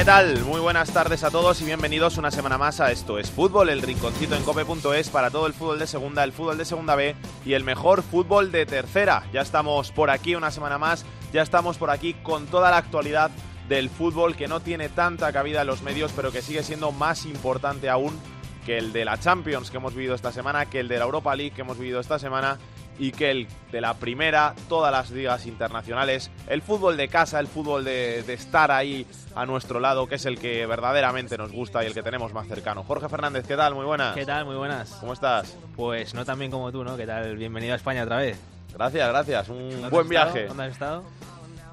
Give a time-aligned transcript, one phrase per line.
[0.00, 0.44] ¿Qué tal?
[0.46, 3.82] Muy buenas tardes a todos y bienvenidos una semana más a Esto es Fútbol, el
[3.82, 7.14] rinconcito en cope.es para todo el fútbol de segunda, el fútbol de segunda B
[7.44, 9.24] y el mejor fútbol de tercera.
[9.30, 11.04] Ya estamos por aquí una semana más,
[11.34, 13.30] ya estamos por aquí con toda la actualidad
[13.68, 17.26] del fútbol que no tiene tanta cabida en los medios, pero que sigue siendo más
[17.26, 18.18] importante aún
[18.64, 21.36] que el de la Champions que hemos vivido esta semana, que el de la Europa
[21.36, 22.58] League que hemos vivido esta semana
[23.00, 27.46] y que el de la primera, todas las ligas internacionales, el fútbol de casa, el
[27.46, 31.82] fútbol de, de, estar ahí a nuestro lado, que es el que verdaderamente nos gusta
[31.82, 32.84] y el que tenemos más cercano.
[32.84, 33.74] Jorge Fernández, ¿qué tal?
[33.74, 34.14] Muy buenas.
[34.14, 34.44] ¿Qué tal?
[34.44, 34.90] Muy buenas.
[35.00, 35.56] ¿Cómo estás?
[35.74, 36.96] Pues no tan bien como tú, ¿no?
[36.96, 37.36] ¿Qué tal?
[37.36, 38.38] Bienvenido a España otra vez.
[38.74, 39.48] Gracias, gracias.
[39.48, 40.42] Un ¿Dónde buen viaje.
[40.42, 40.48] estado?
[40.48, 41.04] ¿Dónde has estado?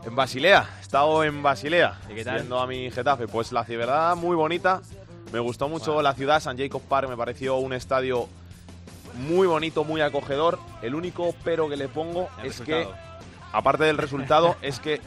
[0.05, 2.35] En Basilea, he estado en Basilea, ¿Y qué tal?
[2.35, 3.27] viendo a mi Getafe.
[3.27, 4.81] Pues la ciudad muy bonita,
[5.33, 6.01] me gustó mucho Wow.
[6.03, 8.29] la ciudad, San Jacob Park me pareció un estadio
[9.17, 10.59] muy bonito, muy acogedor.
[10.81, 12.91] El único pero que le pongo El es resultado.
[12.91, 12.97] que,
[13.53, 15.01] aparte del resultado, es que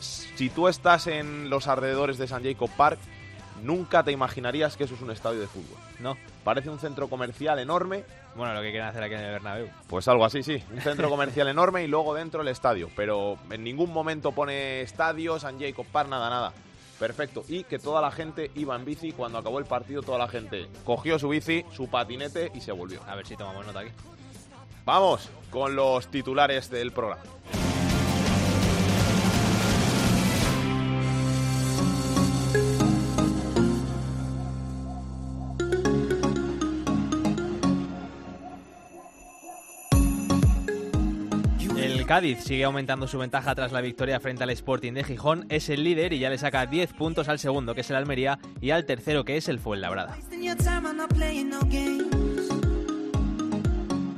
[0.00, 2.98] si tú estás en los alrededores de San Jacob Park,
[3.62, 5.78] nunca te imaginarías que eso es un estadio de fútbol.
[5.98, 6.16] No.
[6.44, 8.04] Parece un centro comercial enorme,
[8.36, 9.68] Bueno, lo que quieren hacer aquí en el Bernabéu.
[9.88, 10.62] pues algo así, sí.
[10.72, 12.90] Un centro comercial enorme y luego dentro el estadio.
[12.94, 16.52] Pero en ningún momento pone estadio, San Jacob Park, nada, nada.
[16.98, 17.44] Perfecto.
[17.48, 19.12] Y que toda la gente iba en bici.
[19.12, 23.00] Cuando acabó el partido, toda la gente cogió su bici, su patinete y se volvió.
[23.06, 23.90] A ver si tomamos nota aquí.
[24.84, 27.22] Vamos con los titulares del programa.
[42.06, 45.44] Cádiz sigue aumentando su ventaja tras la victoria frente al Sporting de Gijón.
[45.48, 48.38] Es el líder y ya le saca 10 puntos al segundo, que es el Almería,
[48.60, 50.16] y al tercero, que es el Fuenlabrada.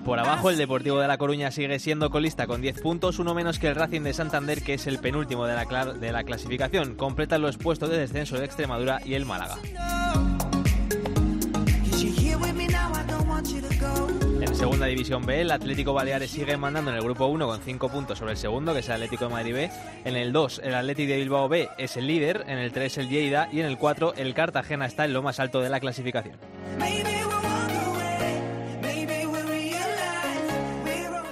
[0.04, 3.58] Por abajo, el Deportivo de La Coruña sigue siendo colista con 10 puntos, uno menos
[3.58, 6.94] que el Racing de Santander, que es el penúltimo de la, de la clasificación.
[6.94, 9.56] Completan los puestos de descenso de Extremadura y el Málaga.
[14.58, 18.18] Segunda división B, el Atlético Baleares sigue mandando en el grupo 1 con 5 puntos
[18.18, 19.70] sobre el segundo, que es el Atlético de Madrid B.
[20.04, 22.44] En el 2, el Atlético de Bilbao B es el líder.
[22.48, 23.48] En el 3, el Lleida.
[23.52, 26.34] Y en el 4, el Cartagena está en lo más alto de la clasificación.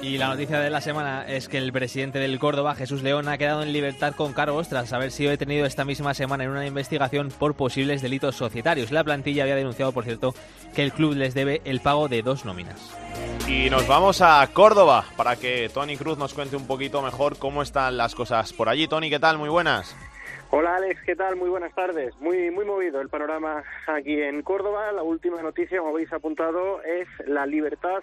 [0.03, 3.39] Y la noticia de la semana es que el presidente del Córdoba, Jesús León, ha
[3.39, 7.33] quedado en libertad con cargos tras haber sido detenido esta misma semana en una investigación
[7.37, 8.93] por posibles delitos societarios.
[8.93, 10.33] La plantilla había denunciado, por cierto,
[10.77, 13.06] que el club les debe el pago de dos nóminas.
[13.49, 17.63] Y nos vamos a Córdoba para que Tony Cruz nos cuente un poquito mejor cómo
[17.63, 18.89] están las cosas por allí.
[18.89, 19.39] Tony, ¿qué tal?
[19.39, 19.97] Muy buenas.
[20.51, 21.37] Hola Alex, ¿qué tal?
[21.37, 22.13] Muy buenas tardes.
[22.21, 24.91] Muy muy movido el panorama aquí en Córdoba.
[24.91, 28.03] La última noticia, como habéis apuntado, es la libertad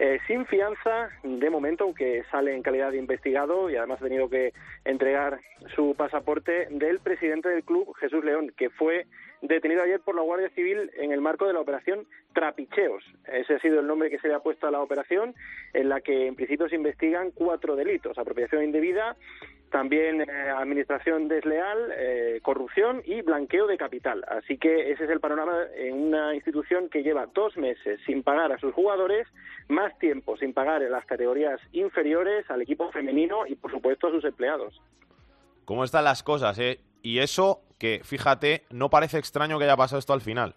[0.00, 4.28] eh, sin fianza de momento, aunque sale en calidad de investigado y además ha tenido
[4.28, 4.52] que
[4.84, 5.38] entregar
[5.76, 9.06] su pasaporte del presidente del club, Jesús León, que fue
[9.42, 13.04] detenido ayer por la Guardia Civil en el marco de la operación Trapicheos.
[13.26, 15.34] Ese ha sido el nombre que se le ha puesto a la operación,
[15.72, 19.16] en la que en principio se investigan cuatro delitos: apropiación indebida,
[19.70, 24.24] también eh, administración desleal, eh, corrupción y blanqueo de capital.
[24.28, 28.52] Así que ese es el panorama en una institución que lleva dos meses sin pagar
[28.52, 29.26] a sus jugadores,
[29.68, 34.10] más tiempo sin pagar en las categorías inferiores, al equipo femenino y, por supuesto, a
[34.10, 34.80] sus empleados.
[35.64, 36.80] ¿Cómo están las cosas, eh?
[37.02, 40.54] Y eso que, fíjate, no parece extraño que haya pasado esto al final.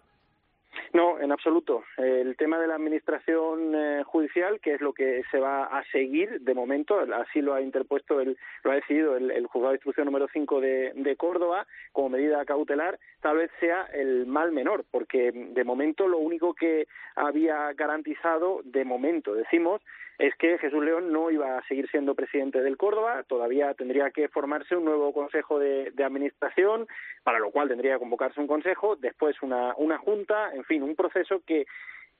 [0.94, 1.82] No, en absoluto.
[1.96, 6.40] El tema de la administración eh, judicial, que es lo que se va a seguir
[6.40, 10.28] de momento, así lo ha interpuesto, el, lo ha decidido el, juzgado de instrucción número
[10.32, 15.64] 5 de, de Córdoba como medida cautelar, tal vez sea el mal menor, porque de
[15.64, 16.86] momento lo único que
[17.16, 19.82] había garantizado, de momento decimos,
[20.18, 24.28] es que Jesús León no iba a seguir siendo presidente del Córdoba, todavía tendría que
[24.28, 26.86] formarse un nuevo consejo de, administración,
[27.22, 30.94] para lo cual tendría que convocarse un consejo, después una, una junta, en fin, un
[30.94, 31.66] proceso que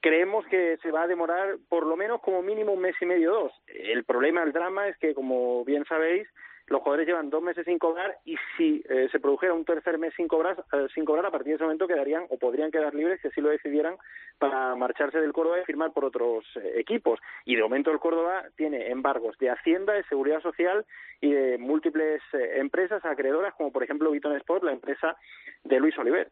[0.00, 3.32] creemos que se va a demorar por lo menos como mínimo un mes y medio
[3.32, 3.52] dos.
[3.67, 6.29] El problema, el drama es que, como bien sabéis,
[6.67, 10.15] los jugadores llevan dos meses sin cobrar y si eh, se produjera un tercer mes
[10.17, 13.21] sin cobrar, eh, sin cobrar, a partir de ese momento quedarían o podrían quedar libres
[13.21, 13.97] si así lo decidieran
[14.39, 17.21] para marcharse del Córdoba y firmar por otros eh, equipos.
[17.45, 20.87] Y de momento el Córdoba tiene embargos de Hacienda, de Seguridad Social
[21.21, 25.17] y de múltiples empresas acreedoras, como por ejemplo Viton Sport, la empresa
[25.65, 26.31] de Luis Oliver.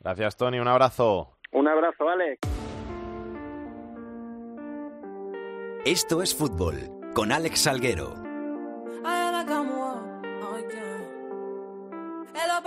[0.00, 0.58] Gracias, Tony.
[0.58, 1.38] Un abrazo.
[1.52, 2.40] Un abrazo, Alex.
[5.84, 6.74] Esto es fútbol
[7.14, 8.25] con Alex Salguero.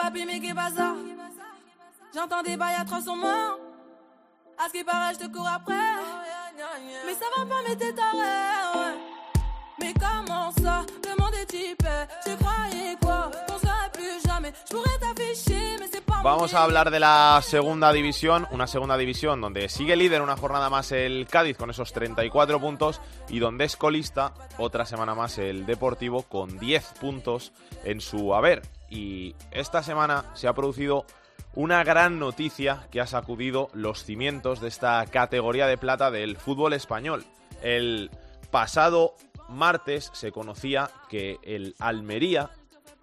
[0.10, 0.96] Hello papi, mais qu'est ça
[2.16, 3.60] J'entends des bails atroces en moi.
[4.58, 5.74] À ce qui paraît, je te cours après.
[7.06, 8.18] Mais ça va pas, mais t'es taré.
[9.80, 11.88] Mais comment ça Le monde est type.
[12.26, 14.52] Tu croyais quoi Qu'on serait plus jamais.
[14.68, 16.22] Je pourrais t'afficher, mais c'est pas.
[16.24, 20.72] Vamos a hablar de la segunda división, una segunda división donde sigue líder una jornada
[20.72, 25.68] más el Cádiz con esos 34 puntos y donde es colista otra semana más el
[25.68, 27.54] Deportivo con 10 puntos
[27.84, 31.06] en su haber y esta semana se ha producido
[31.53, 36.74] una gran noticia que ha sacudido los cimientos de esta categoría de plata del fútbol
[36.74, 37.25] español.
[37.62, 38.12] El
[38.51, 39.15] pasado
[39.50, 42.51] martes se conocía que el Almería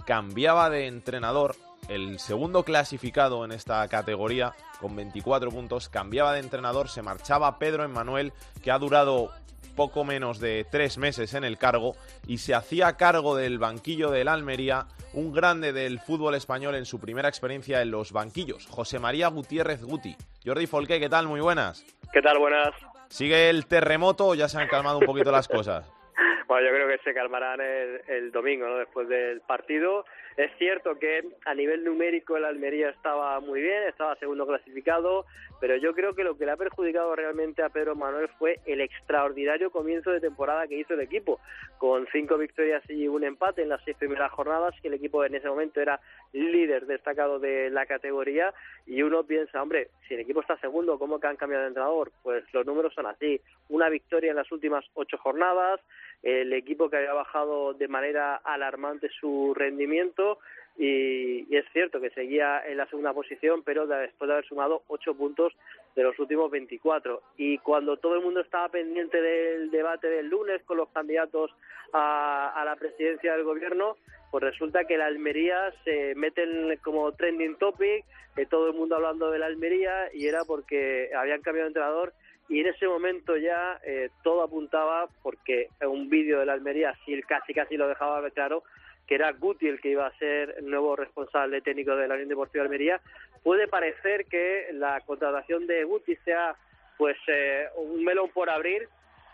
[0.05, 1.57] cambiaba de entrenador,
[1.89, 7.85] el segundo clasificado en esta categoría con 24 puntos, cambiaba de entrenador, se marchaba Pedro
[7.85, 9.31] Emmanuel, que ha durado
[9.77, 11.95] poco menos de tres meses en el cargo
[12.27, 17.01] y se hacía cargo del banquillo del Almería un grande del fútbol español en su
[17.01, 20.17] primera experiencia en los banquillos, José María Gutiérrez Guti.
[20.45, 21.27] Jordi Folqué, ¿qué tal?
[21.27, 21.85] Muy buenas.
[22.13, 22.39] ¿Qué tal?
[22.39, 22.75] Buenas.
[23.09, 25.91] ¿Sigue el terremoto o ya se han calmado un poquito las cosas?
[26.49, 28.77] Bueno, yo creo que se calmarán el, el domingo, ¿no?
[28.77, 30.05] Después del partido.
[30.37, 35.25] Es cierto que a nivel numérico el Almería estaba muy bien, estaba segundo clasificado,
[35.63, 38.83] pero yo creo que lo que le ha perjudicado realmente a Pedro Manuel fue el
[38.83, 41.41] extraordinario comienzo de temporada que hizo el equipo,
[41.79, 45.35] con cinco victorias y un empate en las seis primeras jornadas, que el equipo en
[45.35, 46.01] ese momento era
[46.35, 48.53] líder destacado de la categoría,
[48.85, 52.13] y uno piensa, hombre, si el equipo está segundo, ¿cómo que han cambiado de entrenador?
[52.23, 53.41] Pues los números son así,
[53.71, 55.81] una victoria en las últimas ocho jornadas,
[56.23, 60.39] el equipo que había bajado de manera alarmante su rendimiento
[60.79, 65.15] y, es cierto que seguía en la segunda posición, pero después de haber sumado ocho
[65.15, 65.55] puntos
[65.95, 67.23] de los últimos 24.
[67.39, 71.51] Y cuando todo el mundo estaba pendiente del debate del lunes con los candidatos
[71.93, 73.97] a, a la presidencia del gobierno,
[74.31, 78.05] pues resulta que la Almería se meten como trending topic,
[78.37, 82.13] eh, todo el mundo hablando de la Almería, y era porque habían cambiado de entrenador
[82.49, 86.95] y en ese momento ya eh, todo apuntaba, porque un vídeo de la Almería
[87.27, 88.63] casi casi lo dejaba claro,
[89.07, 92.29] que era Guti el que iba a ser el nuevo responsable técnico de la Unión
[92.29, 93.01] Deportiva de Almería.
[93.43, 96.57] Puede parecer que la contratación de Guti sea
[96.99, 98.89] pues eh, un melón por abrir,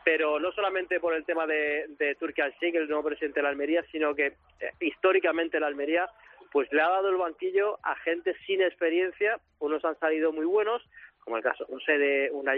[0.04, 3.84] pero no solamente por el tema de, de Turki el nuevo presidente de la Almería,
[3.92, 6.08] sino que eh, históricamente la Almería
[6.50, 10.82] pues le ha dado el banquillo a gente sin experiencia, unos han salido muy buenos,
[11.24, 12.52] como el caso, no sé, de una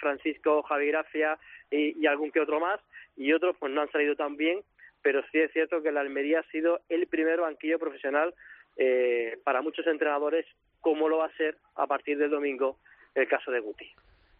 [0.00, 1.38] Francisco, Javi Gracia
[1.70, 2.80] y, y, algún que otro más,
[3.16, 4.62] y otros pues no han salido tan bien,
[5.02, 8.34] pero sí es cierto que la Almería ha sido el primer banquillo profesional
[8.76, 10.46] eh, para muchos entrenadores,
[10.80, 12.78] como lo va a ser a partir del domingo
[13.14, 13.90] el caso de Guti.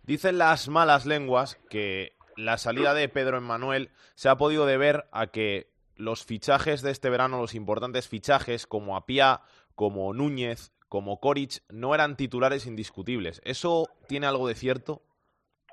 [0.03, 5.29] Dicen las malas lenguas que la salida de Pedro Emmanuel se ha podido deber a
[5.29, 9.41] que los fichajes de este verano, los importantes fichajes como Apia,
[9.75, 13.41] como Núñez, como Koric, no eran titulares indiscutibles.
[13.45, 15.03] ¿Eso tiene algo de cierto?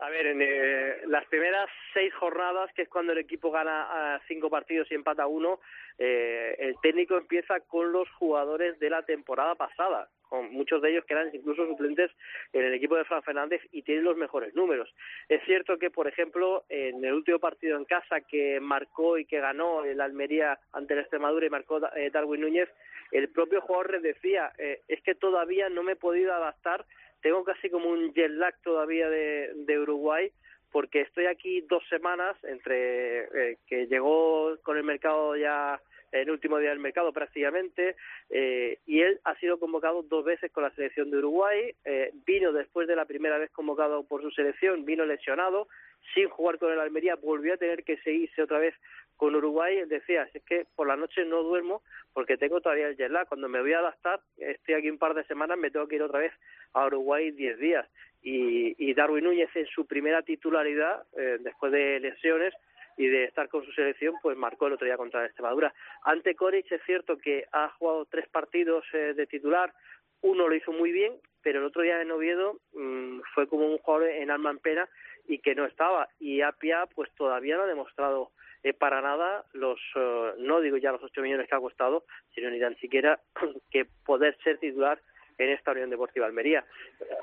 [0.04, 4.22] A ver, en eh, las primeras seis jornadas, que es cuando el equipo gana a
[4.28, 5.62] cinco partidos y empata uno,
[5.98, 11.06] eh, el técnico empieza con los jugadores de la temporada pasada, con muchos de ellos
[11.06, 12.12] que eran incluso suplentes
[12.52, 14.94] en el equipo de Fran Fernández y tienen los mejores números.
[15.30, 19.40] Es cierto que, por ejemplo, en el último partido en casa que marcó y que
[19.40, 22.68] ganó el Almería ante el Extremadura y marcó eh, Darwin Núñez,
[23.14, 26.86] el propio jugador decía, eh, es que todavía no me he podido adaptar.
[27.22, 30.32] Tengo casi como un jet lag todavía de, Uruguay
[30.72, 35.80] porque estoy aquí dos semanas entre eh, que llegó con el mercado ya
[36.14, 37.96] el último día del mercado prácticamente
[38.30, 42.54] eh, y él ha sido convocado dos veces con la selección de Uruguay eh, vino
[42.54, 45.68] después de la primera vez convocado por su selección vino lesionado
[46.14, 48.76] sin jugar con el Almería volvió a tener que seguirse otra vez
[49.18, 49.84] con Uruguay.
[49.86, 51.82] Decía es que por la noche no duermo
[52.14, 55.24] porque tengo todavía el jet cuando me voy a adaptar estoy aquí un par de
[55.26, 56.34] semanas me tengo que ir otra vez
[56.74, 57.88] a Uruguay 10 días
[58.22, 62.54] y, y Darwin Núñez en su primera titularidad eh, después de lesiones
[62.98, 65.74] y de estar con su selección, pues marcó el otro día contra Extremadura.
[66.04, 69.74] Ante Coric es cierto que ha jugado tres partidos eh, de titular,
[70.22, 73.78] uno lo hizo muy bien, pero el otro día en Oviedo mm, fue como un
[73.80, 74.90] jugador en alma en pena
[75.28, 76.10] y que no estaba.
[76.20, 78.32] Y Apia pues todavía no ha demostrado
[78.64, 82.50] eh, para nada los, eh, no digo ya los 8 millones que ha costado, sino
[82.50, 83.20] ni tan siquiera
[83.72, 85.00] que poder ser titular
[85.38, 86.64] en esta Unión Deportiva Almería.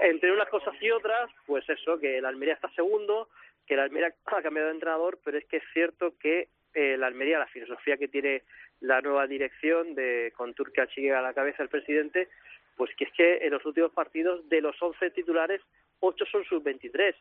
[0.01, 3.29] Entre unas cosas y otras, pues eso, que el Almería está segundo,
[3.67, 7.07] que el Almería ha cambiado de entrenador, pero es que es cierto que eh, la
[7.07, 8.43] Almería, la filosofía que tiene
[8.81, 12.29] la nueva dirección de con Turquía Chigue a la cabeza el presidente,
[12.77, 15.61] pues que es que en los últimos partidos de los 11 titulares,
[16.01, 17.15] 8 son sub-23.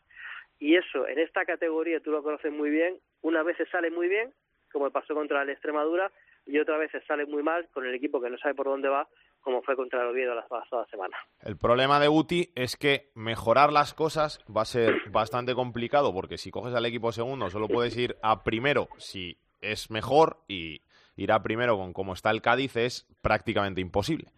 [0.59, 4.07] Y eso, en esta categoría, tú lo conoces muy bien, una vez se sale muy
[4.07, 4.33] bien,
[4.71, 6.11] como pasó contra el Extremadura,
[6.45, 8.89] y otra vez se sale muy mal con el equipo que no sabe por dónde
[8.89, 9.07] va,
[9.41, 11.15] como fue contra el Oviedo la pasada semana.
[11.41, 16.37] El problema de Guti es que mejorar las cosas va a ser bastante complicado, porque
[16.37, 20.81] si coges al equipo segundo solo puedes ir a primero si es mejor y
[21.15, 24.31] ir a primero con cómo está el Cádiz es prácticamente imposible.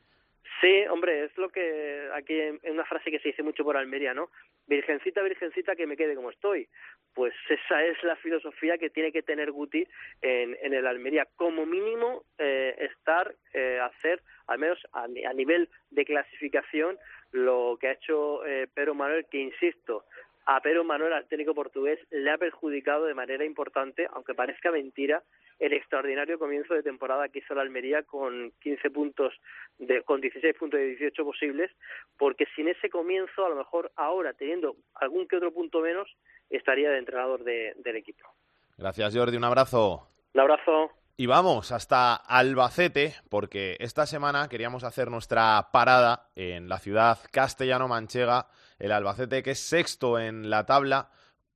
[0.62, 4.13] Sí, hombre, es lo que aquí en una frase que se dice mucho por Almería,
[4.13, 4.30] ¿no?
[4.68, 6.68] Virgencita, virgencita, que me quede como estoy.
[7.15, 9.88] Pues esa es la filosofía que tiene que tener Guti
[10.22, 11.27] en, el Almería.
[11.36, 17.00] Como mínimo, eh, estar, eh, hacer, al menos a, a, nivel de clasificación,
[17.32, 20.06] lo que ha hecho eh, Pedro Manuel, que insisto,
[20.46, 25.24] a Pedro Manuel, al técnico portugués, le ha perjudicado de manera importante, aunque parezca mentira,
[25.62, 29.32] el extraordinario comienzo de temporada que hizo la Almería con 15 puntos,
[29.77, 31.72] de, con 16 puntos de 18 posibles,
[32.18, 36.10] porque sin ese comienzo, a lo mejor ahora, teniendo algún que otro punto menos,
[36.50, 38.27] estaría de entrenador de, del equipo.
[38.75, 39.38] Gracias, Jordi.
[39.38, 40.08] Un abrazo.
[40.34, 40.89] Un abrazo.
[41.15, 48.48] Y vamos hasta Albacete, porque esta semana queríamos hacer nuestra parada en la ciudad castellano-manchega,
[48.80, 51.12] el Albacete que es sexto en la tabla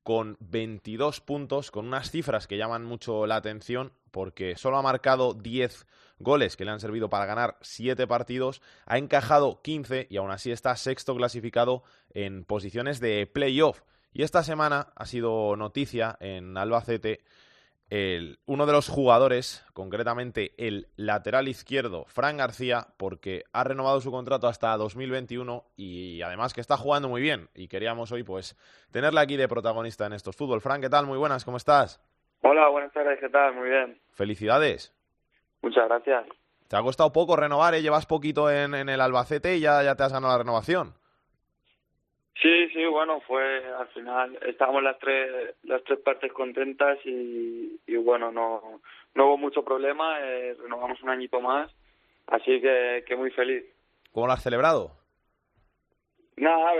[0.05, 5.33] con 22 puntos, con unas cifras que llaman mucho la atención, porque solo ha marcado
[5.33, 5.87] 10
[6.19, 10.51] goles que le han servido para ganar 7 partidos, ha encajado 15 y aún así
[10.51, 11.81] está sexto clasificado
[12.13, 13.81] en posiciones de playoff.
[14.13, 17.23] Y esta semana ha sido noticia en Albacete
[17.89, 24.11] el, uno de los jugadores, concretamente el lateral izquierdo, Fran García, porque ha renovado su
[24.11, 27.49] contrato hasta 2021 y además que está jugando muy bien.
[27.53, 28.55] Y queríamos hoy, pues,
[28.91, 30.61] tenerle aquí de protagonista en estos fútbol.
[30.61, 31.05] Fran, ¿qué tal?
[31.05, 32.01] Muy buenas, ¿cómo estás?
[32.41, 33.53] Hola, buenas tardes, ¿qué tal?
[33.55, 33.99] Muy bien.
[34.11, 34.93] Felicidades.
[35.61, 36.25] Muchas gracias.
[36.67, 37.81] Te ha costado poco renovar, ¿eh?
[37.81, 40.95] Llevas poquito en, en el Albacete y ya, ya te has ganado la renovación.
[42.41, 47.95] Sí, sí, bueno, fue al final estábamos las tres las tres partes contentas y, y
[47.95, 48.81] bueno, no
[49.13, 51.71] no hubo mucho problema, eh, renovamos un añito más,
[52.27, 53.63] así que, que muy feliz.
[54.11, 54.91] ¿Cómo lo has celebrado?
[56.37, 56.73] Nada,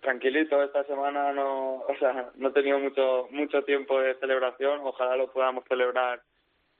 [0.00, 5.14] tranquilito, esta semana no, o sea, no he tenido mucho mucho tiempo de celebración, ojalá
[5.16, 6.20] lo podamos celebrar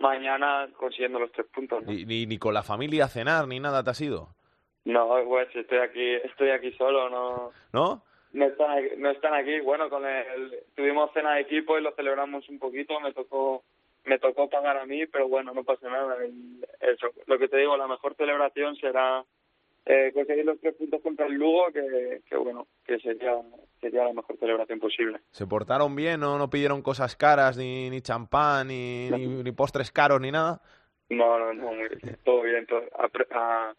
[0.00, 1.84] mañana consiguiendo los tres puntos.
[1.84, 1.92] ¿no?
[1.92, 4.34] Ni, ni, ni con la familia a cenar, ni nada te has ido.
[4.84, 7.52] No, pues estoy aquí, estoy aquí solo, no.
[7.72, 8.02] ¿No?
[8.32, 9.60] No están, aquí, no están aquí.
[9.60, 13.00] Bueno, con el, tuvimos cena de equipo y lo celebramos un poquito.
[13.00, 13.64] Me tocó,
[14.04, 16.16] me tocó pagar a mí, pero bueno, no pasa nada.
[16.80, 19.24] Eso, lo que te digo, la mejor celebración será
[19.86, 23.40] eh, conseguir los tres puntos contra el Lugo, que, que bueno, que sería,
[23.80, 25.20] sería la mejor celebración posible.
[25.30, 26.20] ¿Se portaron bien?
[26.20, 30.60] ¿No, no pidieron cosas caras, ni, ni champán, ni, ni, ni postres caros, ni nada?
[31.08, 31.88] No, no, no, muy,
[32.22, 33.74] todo bien, todo, a, a,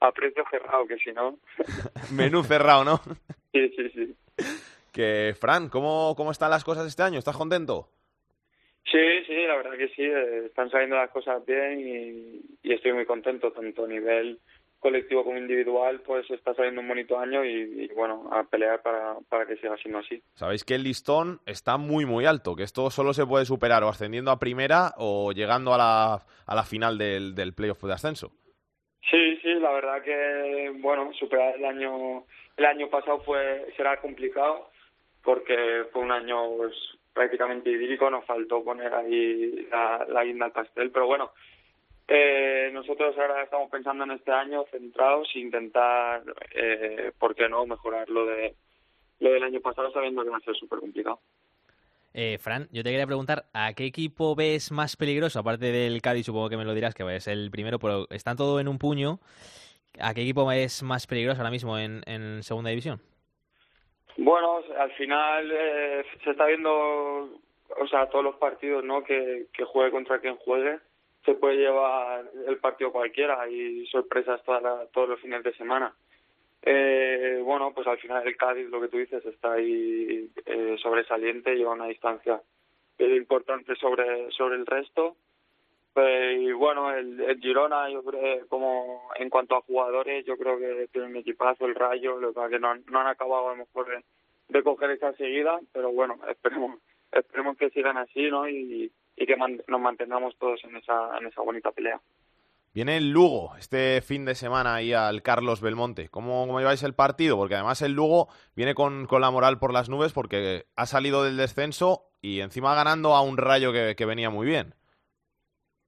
[0.00, 1.38] a precio cerrado, que si no.
[2.12, 3.00] Menú cerrado, ¿no?
[3.52, 4.16] sí, sí, sí.
[4.92, 7.18] Que, Fran, ¿cómo, ¿cómo están las cosas este año?
[7.18, 7.88] ¿Estás contento?
[8.90, 12.92] Sí, sí, la verdad que sí, eh, están saliendo las cosas bien y, y estoy
[12.92, 14.38] muy contento, tanto a nivel
[14.78, 19.16] colectivo como individual, pues está saliendo un bonito año y, y, bueno, a pelear para,
[19.28, 20.22] para que siga siendo así.
[20.34, 23.88] Sabéis que el listón está muy, muy alto, que esto solo se puede superar o
[23.88, 28.30] ascendiendo a primera o llegando a la, a la final del, del playoff de ascenso.
[29.10, 32.24] Sí, sí, la verdad que, bueno, superar el año,
[32.56, 34.70] el año pasado fue, será complicado
[35.22, 36.74] porque fue un año pues,
[37.12, 41.32] prácticamente idílico, nos faltó poner ahí la, la guinda al pastel, pero bueno,
[42.08, 46.22] eh, nosotros ahora estamos pensando en este año centrados e intentar,
[46.54, 48.54] eh, ¿por qué no?, mejorar lo, de,
[49.20, 51.20] lo del año pasado sabiendo que va a ser súper complicado.
[52.18, 55.38] Eh, Fran, yo te quería preguntar, ¿a qué equipo ves más peligroso?
[55.38, 58.58] Aparte del Cádiz, supongo que me lo dirás, que es el primero, pero están todo
[58.58, 59.20] en un puño.
[60.00, 63.02] ¿A qué equipo es más peligroso ahora mismo en, en segunda división?
[64.16, 69.04] Bueno, al final eh, se está viendo, o sea, todos los partidos, ¿no?
[69.04, 70.78] Que, que juegue contra quien juegue
[71.26, 75.94] se puede llevar el partido cualquiera y sorpresas toda la, todos los fines de semana.
[76.68, 81.54] Eh, bueno, pues al final el Cádiz, lo que tú dices, está ahí eh, sobresaliente,
[81.54, 82.42] lleva una distancia
[82.98, 85.16] importante sobre, sobre el resto.
[85.92, 90.88] Pues, y bueno, el, Girona, yo creo, como en cuanto a jugadores, yo creo que
[90.92, 93.86] tiene un equipazo, el Rayo, lo que no, han- no han acabado a lo mejor
[93.88, 94.04] de,
[94.48, 96.80] de coger esa seguida, pero bueno, esperemos
[97.12, 98.48] esperemos que sigan así, ¿no?
[98.48, 102.00] Y, y que man- nos mantengamos todos en esa, en esa bonita pelea.
[102.76, 106.10] Viene el Lugo este fin de semana ahí al Carlos Belmonte.
[106.10, 107.38] ¿Cómo, cómo lleváis el partido?
[107.38, 111.24] Porque además el Lugo viene con, con la moral por las nubes porque ha salido
[111.24, 114.74] del descenso y encima ganando a un rayo que, que venía muy bien.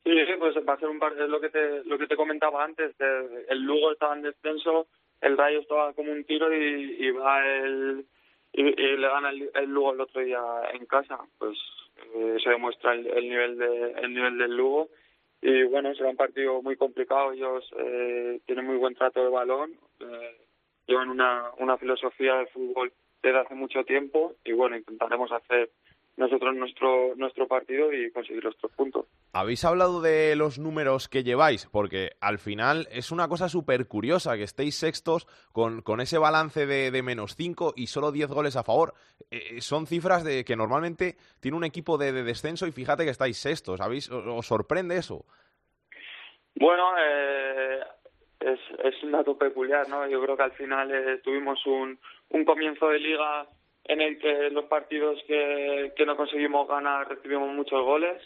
[0.02, 2.16] Sí, sí, pues va a ser un par es lo que te lo que te
[2.16, 4.86] comentaba antes, el Lugo estaba en descenso,
[5.20, 8.06] el Rayo estaba como un tiro y, va el
[8.54, 10.40] y, le gana el, Lugo el otro día
[10.72, 11.58] en casa, pues
[12.14, 14.88] eh, eso demuestra el nivel de el nivel del Lugo
[15.40, 19.72] y bueno será un partido muy complicado, ellos eh, tienen muy buen trato de balón,
[20.00, 20.36] eh,
[20.86, 22.92] llevan una una filosofía de fútbol
[23.22, 25.70] desde hace mucho tiempo y bueno intentaremos hacer
[26.18, 29.06] nosotros nuestro nuestro partido y conseguir los tres puntos.
[29.32, 34.36] Habéis hablado de los números que lleváis, porque al final es una cosa súper curiosa
[34.36, 38.56] que estéis sextos con, con ese balance de, de menos 5 y solo 10 goles
[38.56, 38.94] a favor.
[39.30, 43.10] Eh, son cifras de que normalmente tiene un equipo de, de descenso y fíjate que
[43.10, 43.80] estáis sextos.
[43.80, 45.24] ¿Habéis, os, os sorprende eso?
[46.56, 47.80] Bueno, eh,
[48.40, 50.04] es, es un dato peculiar, ¿no?
[50.08, 51.96] Yo creo que al final eh, tuvimos un,
[52.30, 53.46] un comienzo de liga
[53.84, 58.22] en el que los partidos que, que no conseguimos ganar recibimos muchos goles.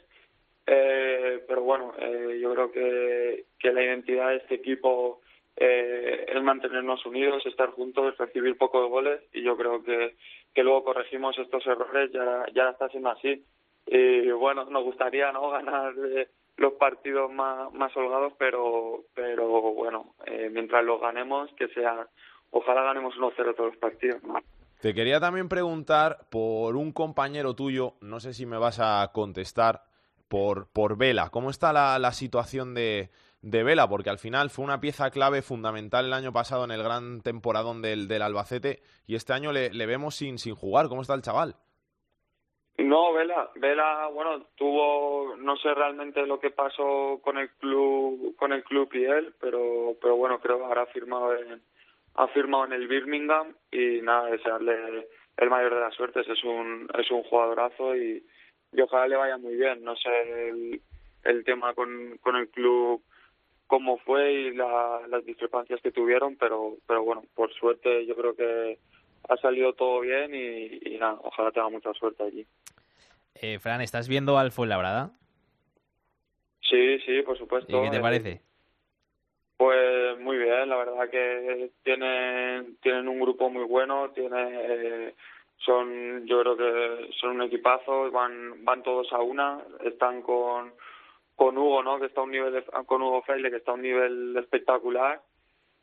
[0.66, 5.20] Eh, pero bueno, eh, yo creo que, que la identidad de este equipo
[5.56, 10.16] eh, es mantenernos unidos, estar juntos, recibir pocos goles y yo creo que,
[10.54, 13.44] que luego corregimos estos errores, ya, ya está siendo así.
[13.86, 20.14] Y bueno, nos gustaría no ganar eh, los partidos más, más holgados, pero, pero bueno,
[20.26, 22.06] eh, mientras los ganemos, que sea,
[22.50, 24.22] ojalá ganemos 1-0 todos los partidos.
[24.22, 24.40] ¿no?
[24.82, 29.84] Te quería también preguntar por un compañero tuyo, no sé si me vas a contestar,
[30.26, 31.30] por, por Vela.
[31.30, 33.10] ¿Cómo está la, la situación de,
[33.42, 33.88] de Vela?
[33.88, 37.80] Porque al final fue una pieza clave fundamental el año pasado en el gran temporadón
[37.80, 40.88] del, del Albacete y este año le, vemos sin, sin jugar.
[40.88, 41.54] ¿Cómo está el chaval?
[42.78, 48.52] No, Vela, Vela, bueno, tuvo, no sé realmente lo que pasó con el club, con
[48.52, 51.62] el club y él, pero, pero bueno, creo que ahora ha firmado en,
[52.14, 56.88] ha firmado en el Birmingham y nada, desearle el mayor de las suertes, es un,
[56.98, 58.24] es un jugadorazo y,
[58.72, 60.82] y ojalá le vaya muy bien, no sé el,
[61.24, 63.02] el tema con, con el club
[63.66, 68.34] cómo fue y la, las discrepancias que tuvieron, pero, pero bueno, por suerte yo creo
[68.36, 68.78] que
[69.28, 72.46] ha salido todo bien y, y nada, ojalá tenga mucha suerte allí.
[73.34, 75.12] Eh, Fran, ¿estás viendo al Fuenlabrada?
[76.60, 77.74] Sí, sí, por supuesto.
[77.78, 78.40] ¿Y qué te Eh, parece?
[79.62, 85.14] Pues muy bien, la verdad que tienen tienen un grupo muy bueno, tiene eh,
[85.58, 90.72] son yo creo que son un equipazo, van van todos a una, están con
[91.36, 92.00] con Hugo, ¿no?
[92.00, 95.20] Que está a un nivel de- con Hugo Freile que está a un nivel espectacular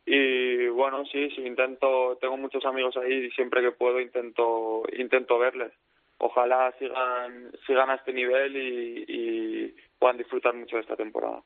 [0.05, 5.39] y bueno, sí, sí intento tengo muchos amigos ahí y siempre que puedo intento intento
[5.39, 5.71] verles.
[6.17, 11.41] Ojalá sigan sigan a este nivel y, y puedan disfrutar mucho de esta temporada.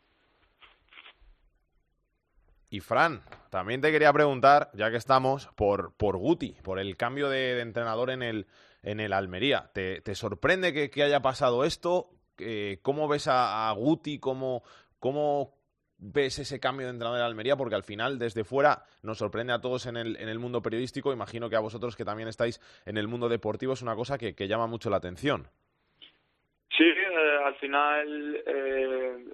[2.74, 7.30] Y Fran, también te quería preguntar, ya que estamos, por, por Guti, por el cambio
[7.30, 8.48] de, entrenador en el,
[8.82, 9.70] en el Almería.
[9.76, 12.10] ¿Te, sorprende que, haya pasado esto?
[12.40, 14.18] Eh, ¿Cómo ves a, Guti?
[14.18, 14.64] ¿Cómo,
[14.98, 15.54] ¿Cómo
[16.00, 17.56] ves ese cambio de entrenador en Almería?
[17.56, 21.14] Porque al final, desde fuera, nos sorprende a todos en el, en el mundo periodístico.
[21.14, 24.34] Imagino que a vosotros que también estáis en el mundo deportivo es una cosa que,
[24.48, 25.46] llama mucho la atención.
[26.76, 29.26] Sí, eh, al final eh,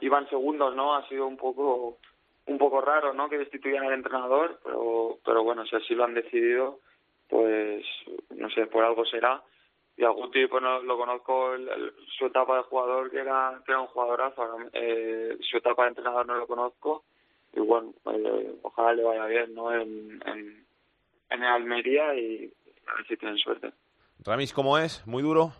[0.00, 0.96] iban segundos, ¿no?
[0.96, 2.00] Ha sido un poco
[2.46, 3.28] un poco raro, ¿no?
[3.28, 6.80] Que destituyan al entrenador, pero pero bueno, si así lo han decidido,
[7.28, 7.84] pues
[8.30, 9.42] no sé, por algo será.
[9.96, 13.60] Y a Guti, pues no, lo conozco el- el- su etapa de jugador, que era,
[13.64, 14.58] que era un jugadorazo.
[14.72, 17.04] eh, su etapa de entrenador no lo conozco.
[17.54, 19.70] Y bueno, eh, ojalá le vaya bien, ¿no?
[19.72, 20.66] En, en,
[21.30, 22.50] en el Almería y
[22.86, 23.72] a ver si tienen suerte.
[24.24, 25.06] Ramis, ¿cómo es?
[25.06, 25.52] ¿Muy duro?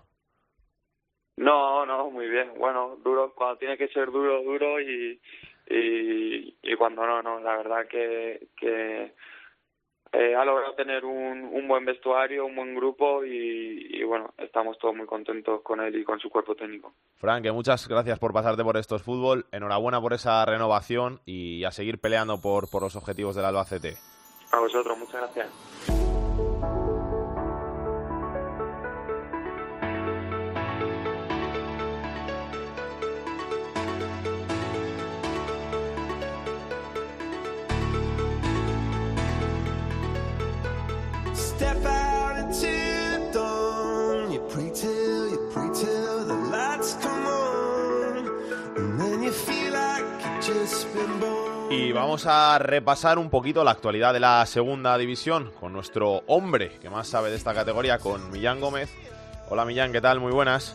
[1.37, 2.53] No, no, muy bien.
[2.59, 5.21] Bueno, duro cuando tiene que ser duro, duro y,
[5.69, 7.41] y, y cuando no, no.
[7.41, 9.15] La verdad que, que
[10.13, 14.79] eh, ha logrado tener un, un buen vestuario, un buen grupo y, y bueno, estamos
[14.79, 16.93] todos muy contentos con él y con su cuerpo técnico.
[17.17, 19.47] Frank, que muchas gracias por pasarte por estos fútbol.
[19.53, 23.95] Enhorabuena por esa renovación y a seguir peleando por, por los objetivos del Albacete.
[24.53, 26.02] A vosotros, muchas gracias.
[51.93, 56.79] Y vamos a repasar un poquito la actualidad de la segunda división con nuestro hombre
[56.81, 58.91] que más sabe de esta categoría, con Millán Gómez.
[59.51, 60.19] Hola Millán, ¿qué tal?
[60.19, 60.75] Muy buenas.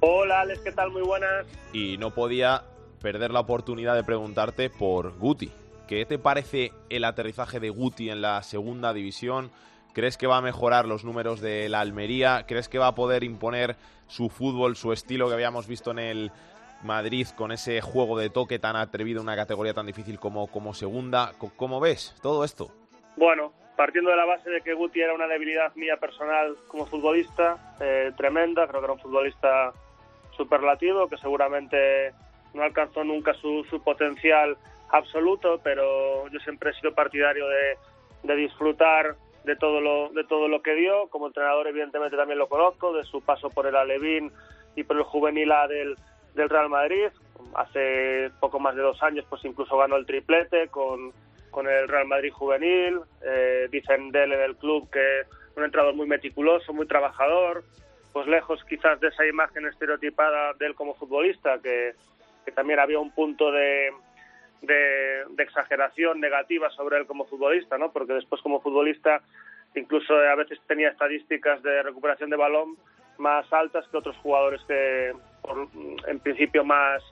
[0.00, 0.90] Hola Alex, ¿qué tal?
[0.90, 1.46] Muy buenas.
[1.72, 2.64] Y no podía
[3.00, 5.50] perder la oportunidad de preguntarte por Guti.
[5.86, 9.50] ¿Qué te parece el aterrizaje de Guti en la segunda división?
[9.94, 12.44] ¿Crees que va a mejorar los números de la Almería?
[12.46, 13.76] ¿Crees que va a poder imponer
[14.06, 16.32] su fútbol, su estilo que habíamos visto en el
[16.82, 21.32] Madrid con ese juego de toque tan atrevido una categoría tan difícil como, como segunda?
[21.56, 22.70] ¿Cómo ves todo esto?
[23.16, 27.76] Bueno, partiendo de la base de que Guti era una debilidad mía personal como futbolista,
[27.80, 29.72] eh, tremenda, creo que era un futbolista
[30.36, 32.12] superlativo, que seguramente
[32.54, 34.56] no alcanzó nunca su, su potencial
[34.90, 37.76] absoluto, pero yo siempre he sido partidario de,
[38.22, 41.08] de disfrutar de todo lo de todo lo que dio.
[41.08, 44.32] Como entrenador, evidentemente, también lo conozco, de su paso por el Alevín
[44.76, 45.96] y por el juvenil A del,
[46.38, 47.08] del Real Madrid.
[47.54, 51.12] Hace poco más de dos años, pues incluso ganó el triplete con,
[51.50, 53.00] con el Real Madrid juvenil.
[53.22, 55.22] Eh, dicen de él el club que
[55.56, 57.64] un entrenador muy meticuloso, muy trabajador,
[58.12, 61.94] pues lejos quizás de esa imagen estereotipada de él como futbolista, que,
[62.44, 63.90] que también había un punto de,
[64.62, 67.92] de, de exageración negativa sobre él como futbolista, ¿no?
[67.92, 69.20] Porque después como futbolista
[69.74, 72.76] incluso a veces tenía estadísticas de recuperación de balón
[73.18, 75.68] más altas que otros jugadores que por,
[76.06, 77.02] en principio más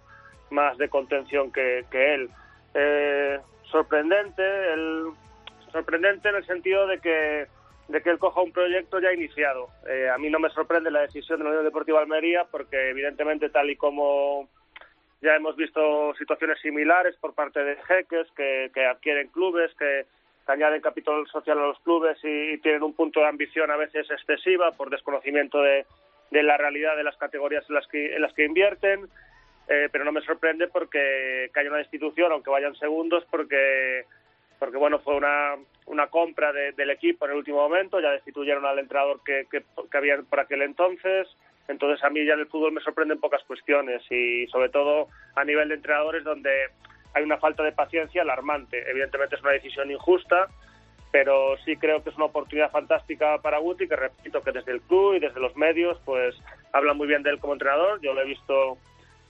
[0.50, 2.30] más de contención que, que él.
[2.74, 5.06] Eh, sorprendente, el,
[5.72, 7.46] sorprendente en el sentido de que
[7.88, 9.68] de que él coja un proyecto ya iniciado.
[9.88, 13.48] Eh, a mí no me sorprende la decisión de la Unión Deportiva Almería porque evidentemente
[13.48, 14.48] tal y como
[15.22, 20.06] ya hemos visto situaciones similares por parte de jeques que, adquieren clubes, que,
[20.48, 24.70] añaden capital social a los clubes y tienen un punto de ambición a veces excesiva
[24.72, 25.86] por desconocimiento de,
[26.30, 29.08] de la realidad de las categorías en las que, en las que invierten.
[29.68, 34.04] Eh, pero no me sorprende porque que haya una institución, aunque vayan segundos, porque
[34.58, 38.64] porque bueno fue una, una compra de- del equipo en el último momento, ya destituyeron
[38.64, 41.28] al entrenador que, que, que había por aquel entonces,
[41.68, 45.44] entonces a mí ya en el fútbol me sorprenden pocas cuestiones y sobre todo a
[45.44, 46.68] nivel de entrenadores donde
[47.12, 48.88] hay una falta de paciencia alarmante.
[48.88, 50.46] Evidentemente es una decisión injusta,
[51.10, 54.80] pero sí creo que es una oportunidad fantástica para Guti, que repito que desde el
[54.82, 56.36] club y desde los medios pues
[56.72, 58.00] hablan muy bien de él como entrenador.
[58.00, 58.76] Yo lo he visto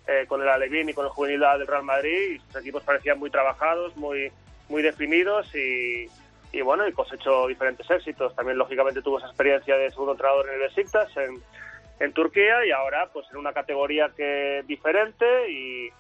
[0.06, 3.18] eh, con el Alevín y con el Juvenil del Real Madrid y sus equipos parecían
[3.18, 4.32] muy trabajados, muy
[4.68, 6.08] muy definidos y,
[6.52, 8.34] y bueno, y cosechó diferentes éxitos.
[8.34, 11.40] También lógicamente tuvo esa experiencia de segundo entrenador en el Besiktas en,
[12.00, 15.90] en Turquía y ahora pues en una categoría que diferente y,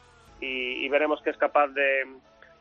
[0.40, 2.06] y, veremos qué es capaz de,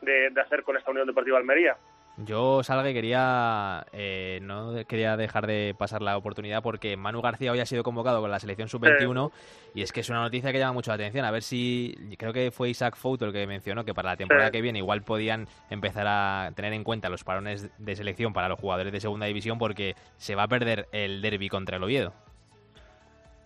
[0.02, 1.76] de hacer con esta Unión Deportiva Almería.
[2.18, 7.60] Yo, Salgue, quería eh, no quería dejar de pasar la oportunidad porque Manu García hoy
[7.60, 9.30] ha sido convocado con la selección sub-21
[9.74, 11.26] y es que es una noticia que llama mucho la atención.
[11.26, 14.46] A ver si, creo que fue Isaac Fouto el que mencionó que para la temporada
[14.46, 14.52] Sí.
[14.52, 18.58] que viene igual podían empezar a tener en cuenta los parones de selección para los
[18.58, 22.14] jugadores de segunda división porque se va a perder el derby contra el Oviedo.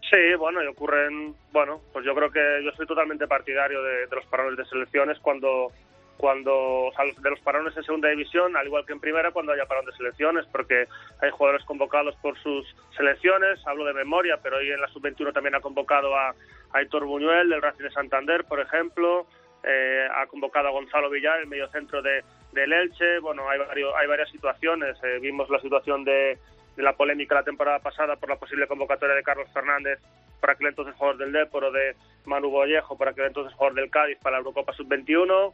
[0.08, 4.16] Sí, bueno, y ocurren, bueno, pues yo creo que yo soy totalmente partidario de, de
[4.16, 5.72] los parones de selecciones cuando,
[6.20, 9.86] cuando, de los parones en segunda división, al igual que en primera, cuando haya parón
[9.86, 10.86] de selecciones, porque
[11.22, 15.54] hay jugadores convocados por sus selecciones, hablo de memoria, pero hoy en la sub-21 también
[15.54, 16.34] ha convocado a,
[16.72, 19.26] Aitor Buñuel del Racing de Santander, por ejemplo,
[19.64, 24.06] eh, ha convocado a Gonzalo Villar, el mediocentro de, del Elche, bueno, hay, varios, hay
[24.06, 26.38] varias situaciones, eh, vimos la situación de,
[26.76, 29.98] la polémica la temporada pasada por la posible convocatoria de Carlos Fernández
[30.38, 33.90] para aquel entonces jugador del Depor o de Manu Vallejo para aquel entonces jugador del
[33.90, 35.52] Cádiz para la Eurocopa Sub-21.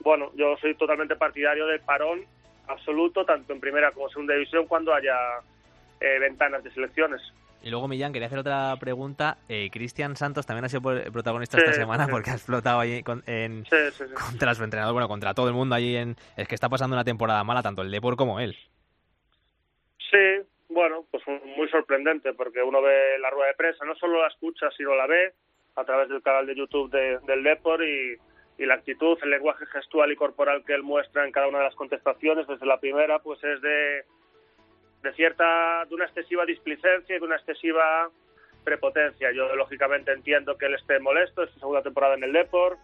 [0.00, 2.24] Bueno, yo soy totalmente partidario del parón
[2.68, 5.14] absoluto, tanto en primera como en segunda división, cuando haya
[6.00, 7.20] eh, ventanas de selecciones.
[7.62, 9.36] Y luego, Millán, quería hacer otra pregunta.
[9.48, 10.80] Eh, Cristian Santos también ha sido
[11.12, 12.10] protagonista Sí, esta semana sí.
[12.10, 14.04] porque ha explotado ahí con- en, sí.
[14.14, 16.16] contra su entrenador, bueno, contra todo el mundo allí en...
[16.38, 18.56] Es que está pasando una temporada mala, tanto el Depor como él.
[20.10, 21.22] Sí, bueno, pues
[21.56, 25.06] muy sorprendente porque uno ve la rueda de prensa, no solo la escucha, sino la
[25.06, 25.34] ve
[25.76, 28.16] a través del canal de YouTube de- del Depor y,
[28.60, 31.64] y la actitud, el lenguaje gestual y corporal que él muestra en cada una de
[31.64, 34.04] las contestaciones, desde la primera, pues es de,
[35.02, 38.10] de cierta, de una excesiva displicencia y de una excesiva
[38.62, 39.32] prepotencia.
[39.32, 42.76] Yo lógicamente entiendo que él esté molesto, es su segunda temporada en el Depor,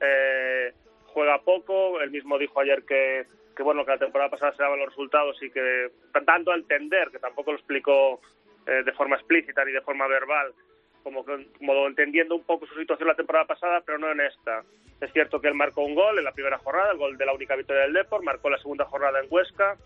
[0.00, 0.72] eh,
[1.08, 4.78] juega poco, él mismo dijo ayer que, que bueno que la temporada pasada se daban
[4.78, 5.90] los resultados y que
[6.24, 8.20] dando a entender, que tampoco lo explicó
[8.66, 10.54] eh, de forma explícita ni de forma verbal,
[11.02, 14.62] como, que- como entendiendo un poco su situación la temporada pasada, pero no en esta.
[15.00, 17.32] Es cierto que él marcó un gol en la primera jornada, el gol de la
[17.32, 19.76] única victoria del Depor, marcó la segunda jornada en Huesca.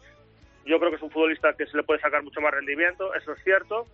[0.64, 3.33] Yo creo que es un futbolista que se le puede sacar mucho más rendimiento, eso
[3.33, 3.87] es cierto,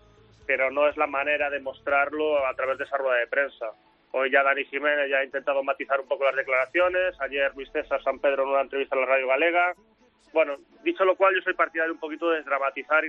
[0.46, 3.72] pero no es la manera de mostrarlo a través de esa rueda de prensa.
[4.12, 7.20] Hoy ya Dani Jiménez ya ha intentado matizar un poco las declaraciones.
[7.20, 9.74] Ayer Luis César San Pedro en una entrevista a la Radio Galega.
[10.32, 13.08] Bueno, dicho lo cual, yo soy partidario un poquito de dramatizar y,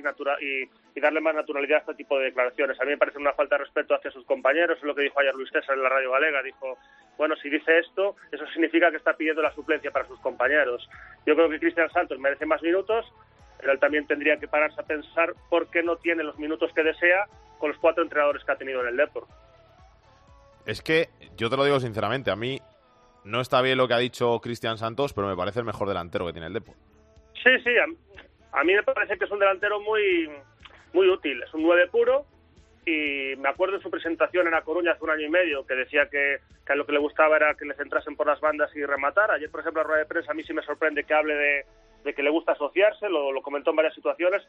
[0.95, 2.79] y, darle más naturalidad a este tipo de declaraciones.
[2.79, 5.19] A mí me parece una falta de respeto hacia sus compañeros, es lo que dijo
[5.19, 6.41] ayer Luis César en la Radio Galega.
[6.41, 6.77] Dijo,
[7.17, 10.89] bueno, si dice esto, eso significa que está pidiendo la suplencia para sus compañeros.
[11.25, 13.05] Yo creo que Cristian Santos merece más minutos,
[13.59, 16.83] pero él también tendría que pararse a pensar por qué no tiene los minutos que
[16.83, 17.25] desea
[17.59, 19.27] con los cuatro entrenadores que ha tenido en el Depor.
[20.65, 22.61] Es que, yo te lo digo sinceramente, a mí
[23.23, 26.25] no está bien lo que ha dicho Cristian Santos, pero me parece el mejor delantero
[26.25, 26.75] que tiene el Depor.
[27.43, 30.29] Sí, sí, a, a, mí me parece que es un delantero muy,
[30.93, 32.25] muy útil, es un 9 puro
[32.85, 35.75] y me acuerdo en su presentación en A Coruña hace un año y medio que
[35.75, 38.83] decía que, que lo que le gustaba era que le centrasen por las bandas y
[38.83, 39.31] rematar.
[39.31, 41.65] Ayer, por ejemplo, en rueda de prensa a mí sí me sorprende que hable de,
[42.03, 44.41] de que le gusta asociarse, lo, lo, comentó en varias situaciones,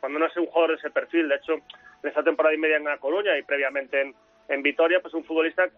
[0.00, 1.28] cuando no es un jugador de ese perfil.
[1.28, 4.14] De hecho, en esta temporada y media en A Coruña y previamente en,
[4.48, 5.68] en Vitoria, pues un futbolista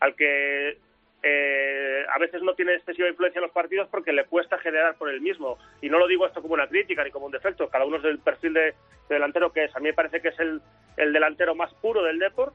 [0.00, 0.78] al que
[1.22, 5.10] eh, a veces no tiene excesiva influencia en los partidos porque le cuesta generar por
[5.10, 5.58] él mismo.
[5.82, 8.02] Y no lo digo esto como una crítica ni como un defecto, cada uno es
[8.02, 8.74] del perfil de, de
[9.08, 9.76] delantero que es.
[9.76, 10.60] A mí me parece que es el,
[10.96, 12.52] el delantero más puro del Depor,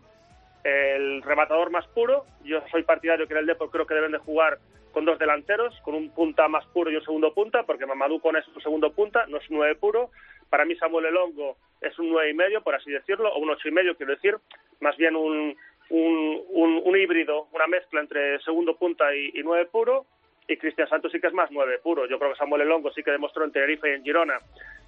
[0.63, 2.25] el rematador más puro.
[2.43, 4.57] Yo soy partidario que en el Depor creo que deben de jugar
[4.91, 8.37] con dos delanteros, con un punta más puro y un segundo punta, porque Mamadou con
[8.37, 10.09] es un segundo punta, no es un nueve puro.
[10.49, 13.67] Para mí Samuel Elongo es un nueve y medio, por así decirlo, o un ocho
[13.67, 14.37] y medio, quiero decir,
[14.79, 15.57] más bien un,
[15.89, 20.05] un, un, un, híbrido, una mezcla entre segundo punta y, y nueve puro,
[20.47, 22.07] y Cristian Santos sí que es más nueve puro.
[22.07, 24.39] Yo creo que Samuel Elongo sí que demostró en Tenerife y en Girona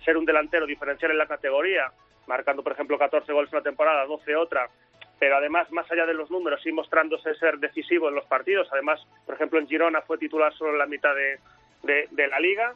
[0.04, 1.92] ser un delantero diferencial en la categoría,
[2.28, 4.70] marcando, por ejemplo, 14 goles una temporada, 12 otra,
[5.20, 8.68] pero además, más allá de los números, sí mostrándose ser decisivo en los partidos.
[8.72, 12.74] Además, por ejemplo, en Girona fue titular solo en la mitad de, de la liga,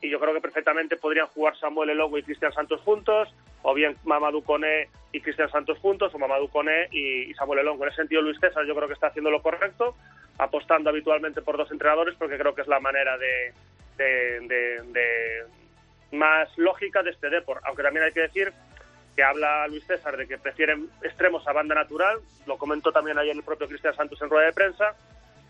[0.00, 3.28] y yo creo que perfectamente podrían jugar Samuel Elongo y Cristian Santos juntos,
[3.62, 7.84] o bien Mamadou Koné y Cristian Santos juntos, o Mamadou Koné y, Samuel Elongo.
[7.84, 9.94] En ese sentido, Luis César yo creo que está haciendo lo correcto,
[10.38, 13.52] apostando habitualmente por dos entrenadores, porque creo que es la manera de
[16.12, 17.62] más lógica de este deporte.
[17.66, 18.52] Aunque también hay que decir
[19.14, 23.36] que habla Luis César de que prefieren extremos a banda natural, lo comentó también ayer
[23.36, 24.94] el propio Cristian Santos en rueda de prensa,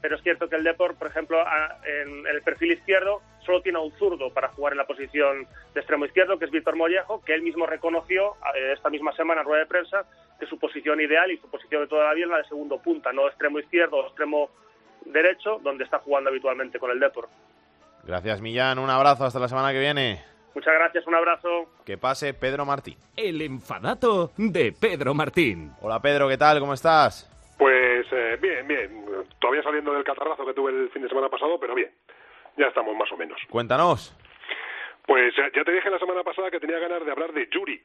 [0.00, 1.42] pero es cierto que el Depor, por ejemplo,
[1.84, 5.80] en el perfil izquierdo solo tiene a un zurdo para jugar en la posición de
[5.80, 8.36] extremo izquierdo, que es Víctor Mollejo, que él mismo reconoció
[8.72, 10.04] esta misma semana en rueda de prensa
[10.38, 12.78] que su posición ideal y su posición de toda la vida es la de segundo
[12.80, 14.50] punta, no extremo izquierdo o extremo
[15.04, 17.28] derecho, donde está jugando habitualmente con el Depor.
[18.04, 18.78] Gracias, Millán.
[18.78, 19.24] Un abrazo.
[19.24, 20.24] Hasta la semana que viene.
[20.54, 21.68] Muchas gracias, un abrazo.
[21.84, 22.96] Que pase Pedro Martín.
[23.16, 25.72] El enfadato de Pedro Martín.
[25.80, 26.58] Hola Pedro, ¿qué tal?
[26.58, 27.30] ¿Cómo estás?
[27.61, 29.05] Pues eh, bien, bien.
[29.38, 31.90] Todavía saliendo del catarrazo que tuve el fin de semana pasado, pero bien.
[32.57, 33.38] Ya estamos más o menos.
[33.51, 34.16] Cuéntanos.
[35.05, 37.79] Pues ya, ya te dije la semana pasada que tenía ganas de hablar de Yuri,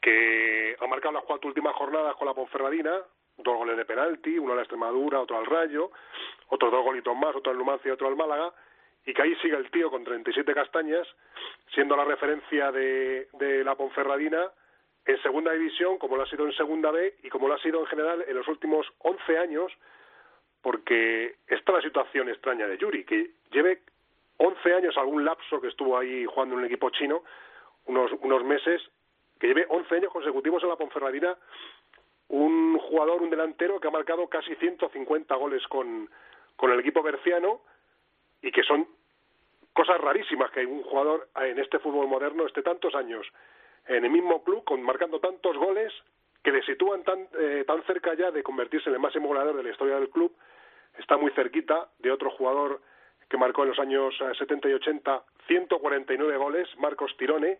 [0.00, 2.92] que ha marcado las cuatro últimas jornadas con la Ponferradina,
[3.38, 5.90] dos goles de penalti, uno a la Extremadura, otro al Rayo,
[6.46, 8.52] otros dos golitos más, otro al Numancia y otro al Málaga,
[9.04, 11.08] y que ahí sigue el tío con 37 castañas,
[11.74, 14.52] siendo la referencia de, de la Ponferradina
[15.08, 17.80] en segunda división, como lo ha sido en segunda B y como lo ha sido
[17.80, 19.72] en general en los últimos 11 años,
[20.60, 23.80] porque esta es la situación extraña de Yuri, que lleve
[24.36, 27.24] 11 años, algún lapso que estuvo ahí jugando en un equipo chino,
[27.86, 28.82] unos, unos meses,
[29.40, 31.34] que lleve 11 años consecutivos en la Ponferradina,
[32.28, 36.10] un jugador, un delantero que ha marcado casi 150 goles con,
[36.56, 37.62] con el equipo berciano
[38.42, 38.86] y que son
[39.72, 43.26] cosas rarísimas que un jugador en este fútbol moderno esté tantos años
[43.88, 45.92] en el mismo club, con, marcando tantos goles
[46.42, 49.62] que le sitúan tan, eh, tan cerca ya de convertirse en el máximo goleador de
[49.62, 50.32] la historia del club,
[50.98, 52.80] está muy cerquita de otro jugador
[53.28, 57.58] que marcó en los años 70 y 80 149 goles, Marcos Tirone.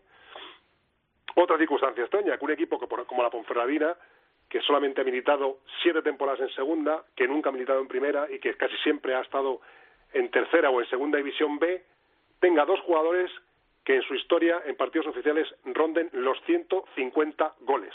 [1.35, 3.95] Otra circunstancia extraña, que un equipo que por, como la Ponferradina,
[4.47, 8.39] que solamente ha militado siete temporadas en segunda, que nunca ha militado en primera y
[8.39, 9.61] que casi siempre ha estado
[10.13, 11.83] en tercera o en segunda división B,
[12.39, 13.31] tenga dos jugadores
[13.89, 17.91] que en su historia en partidos oficiales ronden los 150 goles.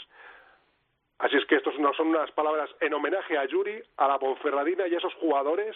[1.19, 4.93] Así es que estos son unas palabras en homenaje a Yuri, a la Ponferradina y
[4.93, 5.73] a esos jugadores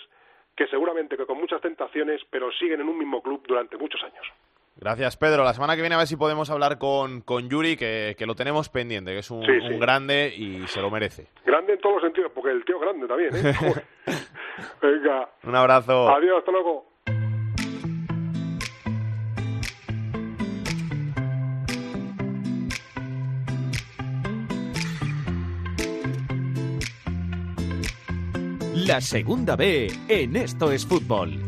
[0.58, 4.28] que seguramente que con muchas tentaciones, pero siguen en un mismo club durante muchos años.
[4.76, 5.46] Gracias, Pedro.
[5.46, 8.36] La semana que viene a ver si podemos hablar con, con Yuri, que, que lo
[8.36, 9.74] tenemos pendiente, que es un, Sí, sí.
[9.74, 11.28] un grande y se lo merece.
[11.46, 13.54] Grande en todos los sentidos, porque el tío es grande también, ¿eh?
[14.82, 15.30] Venga.
[15.44, 16.10] Un abrazo.
[16.10, 16.86] Adiós, hasta luego.
[28.89, 31.39] La segunda B en Esto es Fútbol.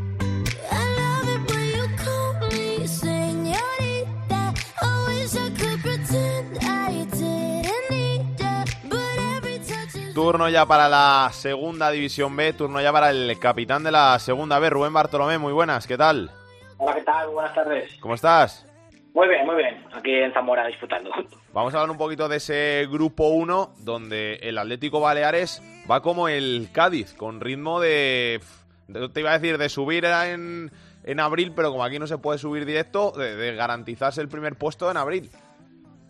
[10.13, 14.59] turno ya para la segunda división B, turno ya para el capitán de la segunda
[14.59, 15.39] B, Rubén Bartolomé.
[15.39, 16.29] Muy buenas, ¿qué tal?
[16.77, 17.29] Hola, ¿qué tal?
[17.29, 17.91] Buenas tardes.
[17.99, 18.67] ¿Cómo estás?
[19.13, 19.83] Muy bien, muy bien.
[19.93, 21.11] Aquí en Zamora disfrutando.
[21.53, 26.27] Vamos a hablar un poquito de ese grupo 1 donde el Atlético Baleares va como
[26.29, 28.39] el Cádiz, con ritmo de...
[28.87, 30.71] de- te iba a decir de subir en,
[31.03, 34.55] en abril, pero como aquí no se puede subir directo, de, de garantizarse el primer
[34.55, 35.29] puesto en abril.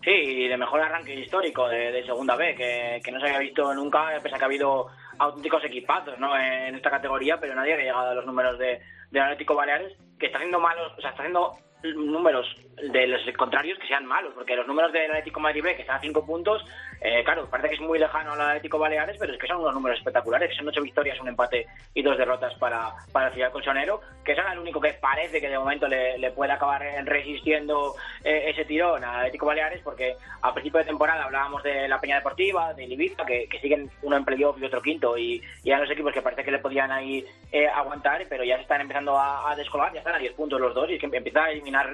[0.03, 3.39] Sí, y de mejor arranque histórico de, de Segunda B, que, que no se había
[3.39, 4.87] visto nunca, pese a que ha habido
[5.19, 6.35] auténticos equipazos ¿no?
[6.37, 8.79] en esta categoría, pero nadie había llegado a los números de,
[9.11, 11.51] del Atlético Baleares, que está haciendo malos, o sea, está haciendo
[11.83, 12.47] números
[12.81, 16.01] de los contrarios que sean malos, porque los números del Atlético Madrid que están a
[16.01, 16.63] 5 puntos,
[17.01, 19.73] eh, claro, parece que es muy lejano al Atlético Baleares, pero es que son unos
[19.73, 23.51] números espectaculares, que son 8 victorias, un empate y dos derrotas para, para el Ciudad
[23.51, 28.45] Colchonero, que es el único que parece que de momento le, puede acabar resistiendo eh,
[28.47, 32.73] ese tirón al Atlético Baleares, porque a principio de temporada hablábamos de la Peña Deportiva,
[32.73, 36.13] de Ibiza, que, siguen uno en playoff y otro quinto, y, y eran los equipos
[36.13, 39.55] que parece que le podían ahí eh, aguantar, pero ya se están empezando a, a
[39.55, 41.51] descolgar, ya están a 10 puntos los dos, y es que empiezan a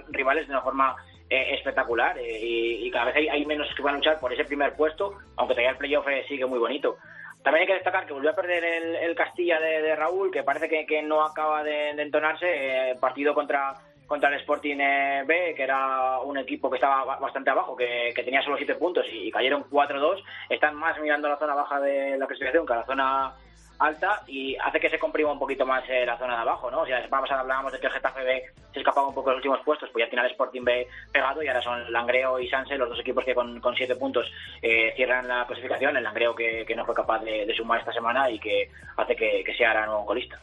[0.10, 0.96] rivales de una forma
[1.30, 4.74] eh, espectacular eh, y, cada vez hay, menos que van a luchar por ese primer
[4.74, 6.98] puesto, aunque todavía el playoff eh, sigue muy bonito.
[7.44, 10.86] También hay que destacar que volvió a perder el, Castilla de, Raúl, que parece que,
[10.86, 12.96] que no acaba de, de entonarse.
[13.00, 13.76] partido contra
[14.08, 18.42] contra el Sporting B, que era un equipo que estaba ba- bastante abajo, que, tenía
[18.42, 20.24] solo 7 puntos y cayeron 4-2.
[20.50, 23.34] Están más mirando la zona baja de la clasificación que a la zona
[23.80, 26.82] alta y hace que se comprima un poquito más eh, la zona de abajo, ¿no?
[26.82, 29.36] O sea, semana pasada hablábamos de que el Getafe B se escapaba un poco de
[29.36, 32.50] los últimos puestos, pues ya tiene el Sporting B pegado y ahora son Langreo y
[32.50, 34.26] Sanse los dos equipos que con, siete puntos
[34.62, 38.40] eh, cierran la clasificación, el Langreo que, no fue capaz de, sumar esta semana y
[38.40, 40.40] que hace que, que sea ahora nuevo colista.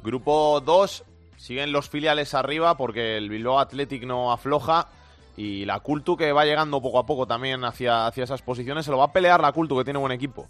[0.00, 1.04] Grupo 2,
[1.36, 4.88] siguen los filiales arriba porque el Bilbao Athletic no afloja
[5.36, 8.90] y la Cultu que va llegando poco a poco también hacia, hacia esas posiciones, se
[8.90, 10.48] lo va a pelear la Cultu que tiene buen equipo.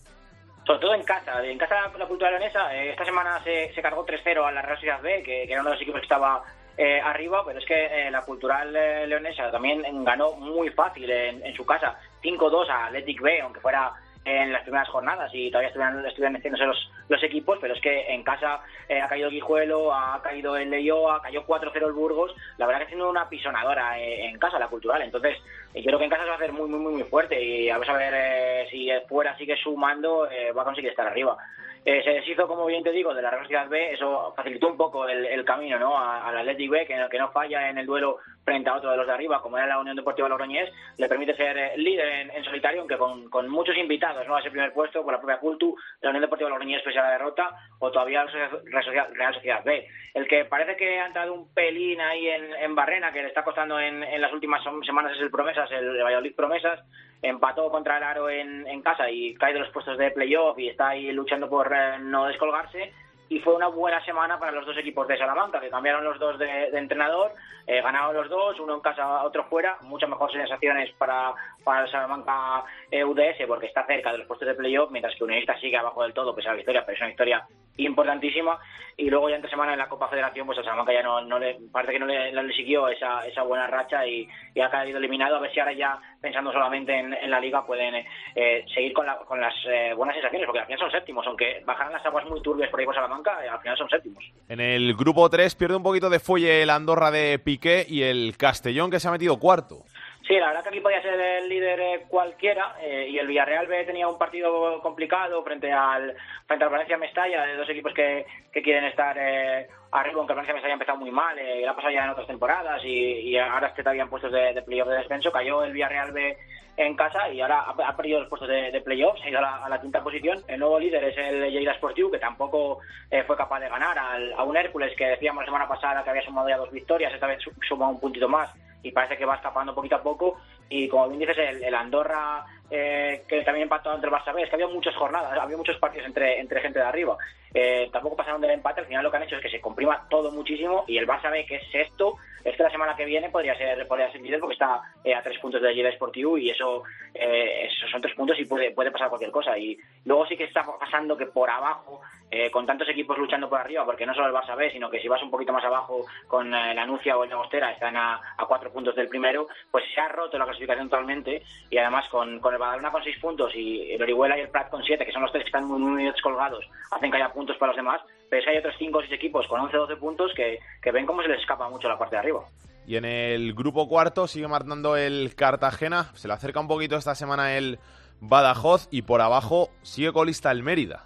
[0.68, 1.42] Sobre todo en casa.
[1.42, 4.76] En casa la cultura leonesa, eh, esta semana se, se cargó 3-0 a la Real
[4.76, 6.44] Sociedad B, que, que era uno de los equipos que estaba
[6.76, 11.42] eh, arriba, pero es que eh, la cultural eh, leonesa también ganó muy fácil en,
[11.42, 11.98] en su casa.
[12.22, 13.94] 5-2 a Athletic B, aunque fuera
[14.28, 18.12] en las primeras jornadas y todavía estuvieran, estuvieran haciéndose los, los equipos, pero es que
[18.12, 22.34] en casa eh, ha caído el Guijuelo, ha caído el Leioa, cayó 4-0 el Burgos,
[22.58, 25.38] la verdad que sido una pisonadora eh, en casa la cultural, entonces
[25.74, 27.42] eh, yo creo que en casa se va a hacer muy muy muy muy fuerte
[27.42, 31.36] y vamos a ver si fuera sigue sumando, eh, va a conseguir estar arriba.
[31.84, 35.08] Se deshizo, como bien te digo, de la Real Sociedad B, eso facilitó un poco
[35.08, 35.98] el, camino ¿no?
[35.98, 39.06] Al Athletic B, que, que no falla en el duelo frente a otro de los
[39.06, 42.80] de arriba, como era la Unión Deportiva Logroñés, le permite ser eh, líder en, solitario,
[42.80, 44.36] aunque con, con muchos invitados ¿no?
[44.36, 47.10] a ese primer puesto, con la propia Cultu, la Unión Deportiva Logroñés pese a la
[47.10, 49.86] derrota, o todavía Real Sociedad, B.
[50.14, 53.44] El que parece que ha entrado un pelín ahí en, en Barrena, que le está
[53.44, 56.80] costando en, las últimas semanas, es el Promesas, el Valladolid Promesas,
[57.20, 60.68] empató contra el Aro en, en casa y cae de los puestos de playoff y
[60.68, 62.92] está ahí luchando por eh, no descolgarse.
[63.30, 66.38] Y fue una buena semana para los dos equipos de Salamanca, que cambiaron los dos
[66.38, 67.32] de, de entrenador,
[67.66, 69.76] eh, ganaron los dos, uno en casa, otro fuera.
[69.82, 74.48] Muchas mejores sensaciones para, para el Salamanca eh, UDS, porque está cerca de los puestos
[74.48, 77.00] de playoff, mientras que Unionista sigue abajo del todo, pese a la victoria, pero es
[77.00, 78.58] una victoria importantísima.
[78.96, 81.38] Y luego ya entre semana en la Copa Federación, pues el Salamanca ya no, no
[81.38, 84.70] le, parece que no le, no le siguió esa, esa buena racha y, y ha
[84.70, 85.36] caído eliminado.
[85.36, 87.94] A ver si ahora ya, pensando solamente en, en la Liga, pueden
[88.34, 91.62] eh, seguir con, la- con las eh, buenas sensaciones, porque al final son séptimos, aunque
[91.64, 94.24] bajaran las aguas muy turbias por ahí por Salamanca, eh, al final son séptimos.
[94.48, 98.36] En el grupo 3 pierde un poquito de fuelle el Andorra de Piqué y el
[98.36, 99.84] Castellón que se ha metido cuarto.
[100.28, 103.66] Sí, la verdad que aquí podía ser el líder eh, cualquiera eh, y el Villarreal
[103.66, 106.14] B tenía un partido complicado frente al
[106.46, 110.36] frente al Valencia Mestalla, de dos equipos que, que quieren estar eh, arriba, aunque el
[110.36, 112.88] Valencia Mestalla ha empezado muy mal, eh, lo ha pasado ya en otras temporadas y,
[113.30, 116.36] y ahora este todavía en puestos de, de playoff de descenso, cayó el Villarreal B
[116.76, 119.38] en casa y ahora ha, ha perdido los puestos de, de playoff, se ha ido
[119.38, 120.42] a la, a la quinta posición.
[120.46, 122.78] El nuevo líder es el Lleida Sportiu, que tampoco
[123.10, 126.10] eh, fue capaz de ganar al- a un Hércules que decíamos la semana pasada que
[126.10, 129.24] había sumado ya dos victorias, esta vez su- suma un puntito más y parece que
[129.24, 130.36] va escapando poquito a poco.
[130.68, 134.42] Y como bien dices, el, el Andorra, eh, que también empató entre el Barça B,
[134.42, 137.16] es que había muchas jornadas, había muchos partidos entre, entre gente de arriba.
[137.54, 140.06] Eh, tampoco pasaron del empate, al final lo que han hecho es que se comprima
[140.08, 143.30] todo muchísimo y el Barça B, que es sexto, es que la semana que viene
[143.30, 146.50] podría ser, podría ser líder porque está eh, a tres puntos de Lleida Sportiu y
[146.50, 146.82] eso,
[147.14, 149.56] eh, son tres puntos y puede, puede pasar cualquier cosa.
[149.58, 152.00] Y luego sí que está pasando que por abajo,
[152.30, 155.00] eh, con tantos equipos luchando por arriba, porque no solo el Barça B, sino que
[155.00, 158.20] si vas un poquito más abajo con eh, la Nucia o el Llagostera, están a,
[158.46, 162.52] cuatro puntos del primero, pues se ha roto la clasificación totalmente y además con, con
[162.52, 165.22] el Badalona con seis puntos y el Orihuela y el Prat con siete, que son
[165.22, 168.44] los tres que están muy, muy hacen que haya puntos para los demás, pero es
[168.44, 171.06] que hay otros cinco o seis equipos con 11 o 12 puntos que, que ven
[171.06, 172.44] cómo se les escapa mucho la parte de arriba.
[172.86, 176.04] Y en el grupo cuarto sigue marcando el Cartagena.
[176.14, 177.78] Se le acerca un poquito esta semana el
[178.20, 181.04] Badajoz y por abajo sigue colista el Mérida.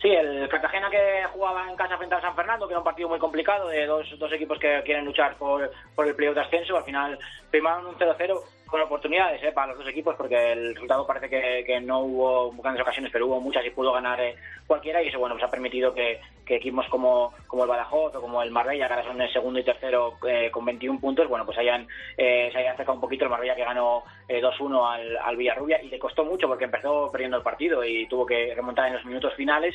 [0.00, 3.08] Sí, el Cartagena que jugaba en casa frente a San Fernando, que era un partido
[3.08, 6.76] muy complicado de dos, dos equipos que quieren luchar por, por el playoff de ascenso,
[6.76, 7.18] al final
[7.50, 8.40] primaron un 0-0
[8.70, 12.52] con oportunidades eh, para los dos equipos porque el resultado parece que, que, no hubo
[12.52, 15.50] grandes ocasiones, pero hubo muchas y pudo ganar eh, cualquiera y eso bueno pues ha
[15.50, 19.20] permitido que, que, equipos como, como el Badajoz o como el Marbella, que ahora son
[19.20, 23.00] el segundo y tercero eh, con 21 puntos, bueno pues hayan, se hayan acercado un
[23.00, 27.10] poquito el Marbella que ganó 2-1 al, al Villarrubia y le costó mucho porque empezó
[27.10, 29.74] perdiendo el partido y tuvo que remontar en los minutos finales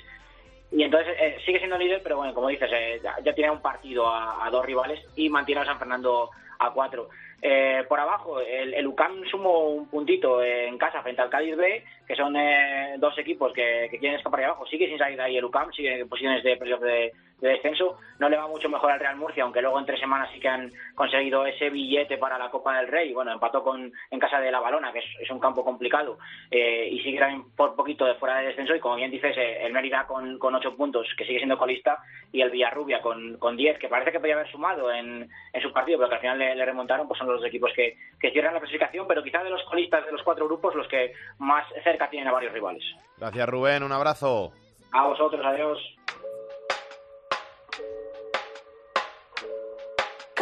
[0.71, 3.61] y entonces eh, sigue siendo líder, pero bueno, como dices, eh, ya, ya, tiene un
[3.61, 6.29] partido a, a, dos rivales y mantiene a San Fernando
[6.59, 7.09] a cuatro.
[7.41, 11.83] Eh, por abajo, el, el, UCAM sumó un puntito en casa frente al Cádiz B,
[12.07, 14.65] que son eh, dos equipos que, que, quieren escapar ahí abajo.
[14.65, 17.97] Sigue sin salir de ahí el UCAM, sigue en posiciones de playoff de, de, descenso.
[18.19, 20.47] No le va mucho mejor al Real Murcia, aunque luego en tres semanas sí que
[20.47, 23.13] han conseguido ese billete para la Copa del Rey.
[23.13, 26.17] Bueno, empató con en casa de la Balona, que es, es un campo complicado,
[26.49, 28.75] eh, y sigue también por poquito de fuera de descenso.
[28.75, 31.99] Y como bien dices, eh, el Mérida con, con ocho puntos, que sigue siendo colista,
[32.31, 35.71] y el Villarrubia con, con diez, que parece que podía haber sumado en, en su
[35.71, 38.53] partido, pero que al final le, le remontaron, pues son los equipos que, que cierran
[38.53, 42.09] la clasificación, pero quizá de los colistas de los cuatro grupos los que más cerca
[42.09, 42.83] tienen a varios rivales.
[43.17, 44.51] Gracias Rubén, un abrazo.
[44.91, 45.79] A vosotros, adiós.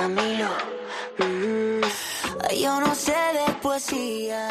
[0.04, 0.50] Camilo,
[1.18, 4.50] mm, yo no sé de poesía.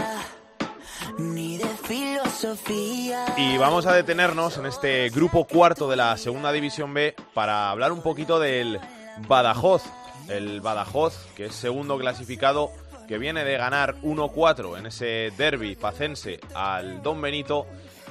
[1.18, 3.26] Ni de filosofía.
[3.36, 7.92] Y vamos a detenernos en este grupo cuarto de la segunda división B para hablar
[7.92, 8.80] un poquito del
[9.28, 9.82] Badajoz,
[10.28, 12.70] el Badajoz, que es segundo clasificado,
[13.06, 17.66] que viene de ganar 1-4 en ese derby pacense al Don Benito.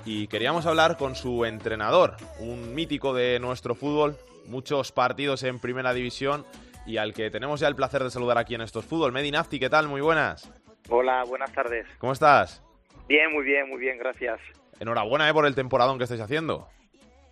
[0.05, 4.15] Y queríamos hablar con su entrenador, un mítico de nuestro fútbol,
[4.45, 6.45] muchos partidos en primera división
[6.85, 9.11] y al que tenemos ya el placer de saludar aquí en Estos Fútbol.
[9.11, 9.87] Medi Nafti, ¿qué tal?
[9.87, 10.51] Muy buenas.
[10.89, 11.87] Hola, buenas tardes.
[11.97, 12.63] ¿Cómo estás?
[13.07, 14.39] Bien, muy bien, muy bien, gracias.
[14.79, 15.33] Enhorabuena ¿eh?
[15.33, 16.67] por el temporadón que estáis haciendo.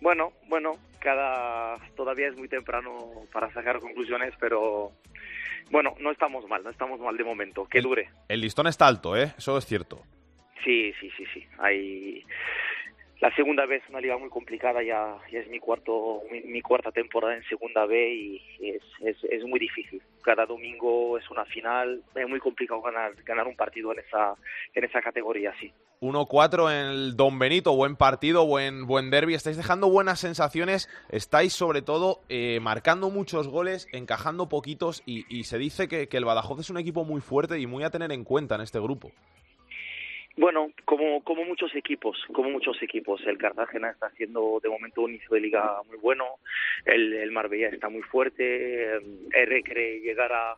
[0.00, 4.92] Bueno, bueno, cada todavía es muy temprano para sacar conclusiones, pero
[5.70, 7.66] bueno, no estamos mal, no estamos mal de momento.
[7.66, 8.08] Que el, dure.
[8.28, 9.34] El listón está alto, ¿eh?
[9.36, 10.02] Eso es cierto.
[10.64, 11.46] Sí, sí, sí, sí.
[11.58, 12.24] Hay
[13.20, 17.42] la segunda vez una liga muy complicada, ya, es mi cuarto mi, cuarta temporada en
[17.44, 20.02] segunda B y es, es, es, muy difícil.
[20.22, 24.34] Cada domingo es una final, es muy complicado ganar ganar un partido en esa
[24.74, 25.70] en esa categoría, sí.
[26.00, 31.52] 1-4 en el Don Benito, buen partido, buen buen derby, estáis dejando buenas sensaciones, estáis
[31.52, 36.70] sobre todo eh, marcando muchos goles, encajando poquitos y, se dice que el Badajoz es
[36.70, 39.10] un equipo muy fuerte y muy a tener en cuenta en este grupo.
[40.36, 43.20] Bueno, como, como muchos equipos, como muchos equipos.
[43.26, 46.24] El Cartagena está haciendo de momento un inicio de liga muy bueno,
[46.84, 49.00] el, el Marbella está muy fuerte,
[49.32, 50.56] R cree llegar a,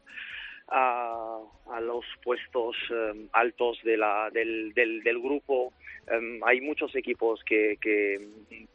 [0.68, 5.72] a, los puestos um, altos de la, del, del, del grupo.
[6.10, 8.20] Um, hay muchos equipos que, que,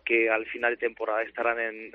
[0.03, 1.91] que al final de temporada estarán en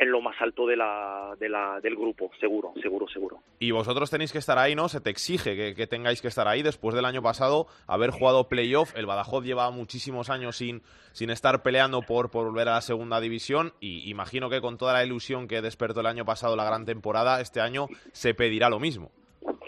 [0.00, 3.42] en lo más alto de la, de la, del grupo, seguro, seguro, seguro.
[3.58, 4.88] Y vosotros tenéis que estar ahí, ¿no?
[4.88, 8.48] Se te exige que, que tengáis que estar ahí después del año pasado, haber jugado
[8.48, 8.96] playoff.
[8.96, 10.80] El Badajoz lleva muchísimos años sin,
[11.12, 14.94] sin estar peleando por, por volver a la segunda división y imagino que con toda
[14.94, 18.80] la ilusión que despertó el año pasado la gran temporada, este año se pedirá lo
[18.80, 19.10] mismo.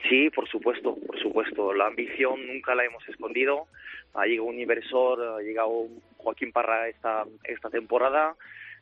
[0.09, 1.75] Sí, por supuesto, por supuesto.
[1.75, 3.67] La ambición nunca la hemos escondido.
[4.15, 8.35] Ha llegado un inversor, ha llegado Joaquín Parra esta, esta temporada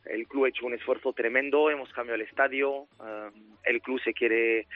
[0.07, 4.13] el club ha hecho un esfuerzo tremendo, hemos cambiado el estadio, um, el club se
[4.13, 4.67] quiere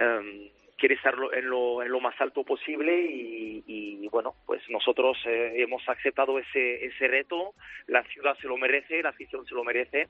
[0.00, 0.48] um,
[0.78, 5.86] quiere estar en lo, en lo más alto posible y, bueno, pues nosotros eh, hemos
[5.88, 7.52] aceptado ese, ese reto,
[7.88, 10.08] la ciudad se lo merece, la afición se lo merece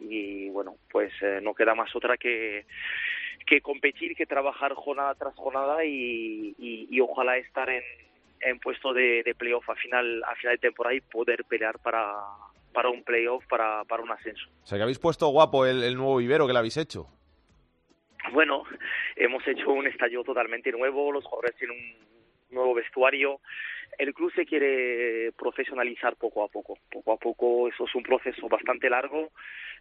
[0.00, 2.64] y bueno, pues eh, no queda más otra que,
[3.46, 7.84] que competir, que trabajar jornada tras jornada y, y, y ojalá estar en,
[8.40, 12.14] en puesto de, de playoff a final, a final de temporada y poder pelear para,
[12.76, 14.46] para un playoff, para, para un ascenso.
[14.62, 17.08] O sea, que habéis puesto guapo el, el nuevo vivero que le habéis hecho.
[18.32, 18.64] Bueno,
[19.16, 23.40] hemos hecho un estadio totalmente nuevo, los jugadores tienen un nuevo vestuario.
[23.96, 26.76] El club se quiere profesionalizar poco a poco.
[26.92, 29.30] Poco a poco, eso es un proceso bastante largo,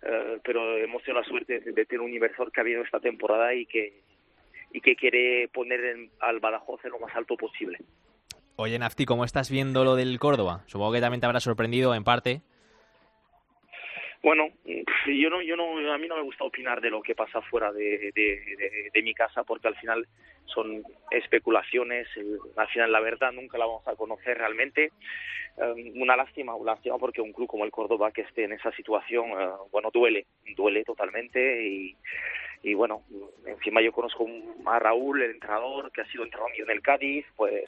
[0.01, 3.01] eh, pero hemos tenido la suerte de, de tener un inversor que ha habido esta
[3.01, 3.99] temporada y que,
[4.71, 7.77] y que quiere poner en, al Badajoz en lo más alto posible.
[8.55, 10.63] Oye, Nafti, ¿cómo estás viendo lo del Córdoba?
[10.67, 12.41] Supongo que también te habrá sorprendido en parte.
[14.21, 17.41] Bueno, yo no, yo no, a mí no me gusta opinar de lo que pasa
[17.41, 20.07] fuera de, de, mi casa porque al final
[20.45, 22.07] son especulaciones,
[22.55, 24.91] al final la verdad nunca la vamos a conocer realmente.
[25.57, 28.71] Um, una lástima, una lástima porque un club como el Córdoba que esté en esa
[28.73, 31.95] situación, uh, bueno, duele, duele totalmente y,
[32.61, 33.03] y bueno,
[33.45, 34.27] encima yo conozco
[34.65, 37.65] a Raúl, el entrenador, que ha sido entrenador mío en el Cádiz, pues...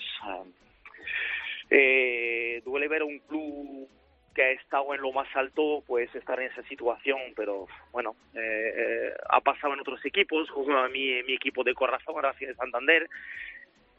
[1.70, 3.90] Eh, duele ver a un club
[4.38, 8.74] que ha estado en lo más alto, pues estar en esa situación, pero bueno, eh,
[8.78, 12.46] eh, ha pasado en otros equipos, como a mi, mi equipo de corazón, ahora sí
[12.46, 13.10] de Santander,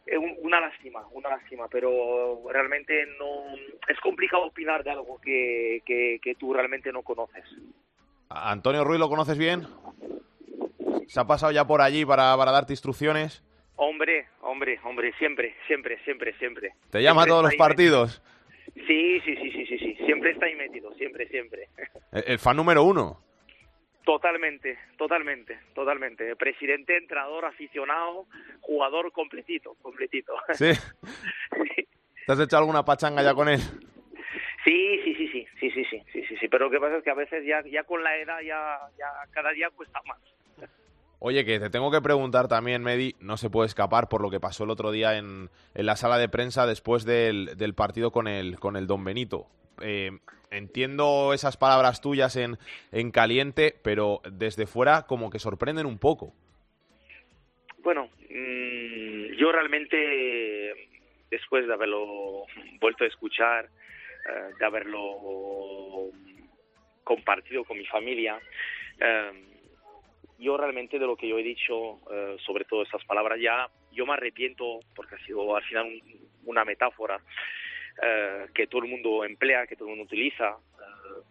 [0.06, 3.56] eh, un- una lástima, una lástima, pero realmente no
[3.88, 7.44] es complicado opinar de algo que, que, que tú realmente no conoces.
[8.28, 9.66] ¿A Antonio Ruiz lo conoces bien?
[11.08, 13.42] ¿Se ha pasado ya por allí para, para darte instrucciones?
[13.74, 16.74] Hombre, hombre, hombre, siempre, siempre, siempre, siempre.
[16.90, 18.20] ¿Te llama a Siempre todos los ahí partidos?
[18.22, 18.37] metido.
[18.86, 21.68] Sí, sí, sí, sí, sí, sí, siempre está ahí metido, siempre, siempre.
[22.12, 23.20] El, el fan número uno.
[24.04, 26.34] Totalmente, totalmente, totalmente.
[26.36, 28.26] Presidente, entrenador, aficionado,
[28.62, 30.32] jugador completito, completito.
[30.54, 30.70] ¿Sí?
[32.26, 33.60] ¿Te has hecho alguna pachanga ya con él?
[34.64, 36.48] Sí, sí, sí, sí, sí, sí, sí, sí, sí, sí.
[36.48, 39.06] Pero lo que pasa es que a veces ya, ya con la edad ya, ya
[39.30, 40.18] cada día cuesta más.
[41.20, 44.38] Oye, que te tengo que preguntar también, Medi, no se puede escapar por lo que
[44.38, 48.28] pasó el otro día en, en la sala de prensa después del, del partido con
[48.28, 49.46] el, con el Don Benito.
[49.82, 50.12] Eh,
[50.50, 52.56] entiendo esas palabras tuyas en,
[52.92, 56.32] en caliente, pero desde fuera como que sorprenden un poco.
[57.78, 60.88] Bueno, mm, yo realmente,
[61.30, 62.44] después de haberlo
[62.80, 66.10] vuelto a escuchar, eh, de haberlo
[67.02, 68.38] compartido con mi familia,
[69.00, 69.32] eh,
[70.38, 74.06] yo realmente de lo que yo he dicho, eh, sobre todo esas palabras ya, yo
[74.06, 77.20] me arrepiento porque ha sido al final un- una metáfora
[78.02, 80.56] eh, que todo el mundo emplea, que todo el mundo utiliza.
[80.78, 81.22] eh,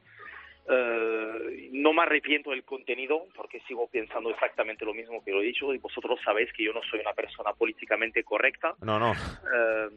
[0.70, 5.45] eh, no me arrepiento del contenido porque sigo pensando exactamente lo mismo que lo he
[5.45, 8.76] dicho y vosotros sabéis que yo no soy una persona políticamente correcta.
[8.82, 9.14] No, no.
[9.14, 9.89] Eh,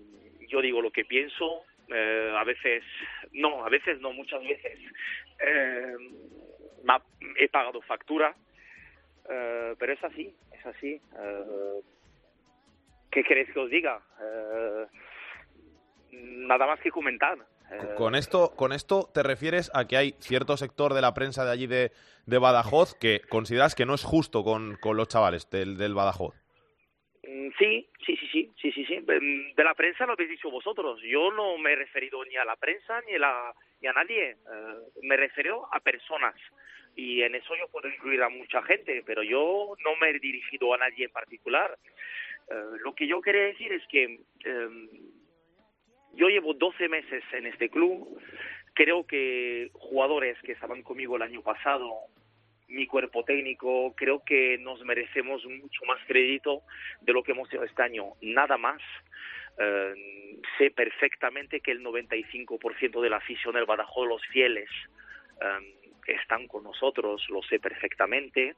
[0.49, 2.85] yo digo lo que pienso, eh, a veces,
[3.33, 4.79] no, a veces no, muchas veces
[7.37, 8.35] he pagado factura,
[9.31, 11.01] eh, pero es así, es así.
[11.19, 11.81] Eh,
[13.11, 14.01] ¿Qué queréis que os diga?
[14.23, 14.87] Eh,
[16.13, 17.39] nada más que comentar.
[17.97, 21.53] Con esto, con esto te refieres a que hay cierto sector de la prensa de
[21.53, 21.93] allí de,
[22.27, 26.35] de Badajoz que consideras que no es justo con, con los chavales del, del Badajoz.
[27.23, 28.99] Mm, Sí, sí, sí, sí, sí, sí, sí.
[29.01, 31.01] Mm, De la prensa lo habéis dicho vosotros.
[31.03, 34.37] Yo no me he referido ni a la prensa ni a, la, ni a nadie.
[35.03, 36.35] Me refiero a personas.
[36.97, 40.75] Y en eso yo puedo incluir a mucha gente, pero yo no me he dirigido
[40.75, 41.79] a nadie en particular.
[42.51, 44.89] Eh, lo que yo quería decir es que eh,
[46.15, 48.21] yo llevo 12 meses en este club.
[48.75, 52.11] Creo que jugadores que estaban conmigo el año pasado
[52.71, 56.63] mi cuerpo técnico, creo que nos merecemos mucho más crédito
[57.01, 58.81] de lo que hemos hecho este año, nada más.
[59.59, 64.71] Eh, sé perfectamente que el 95% de la afición del Badajoz, los fieles,
[65.43, 65.80] eh,
[66.15, 68.55] están con nosotros, lo sé perfectamente.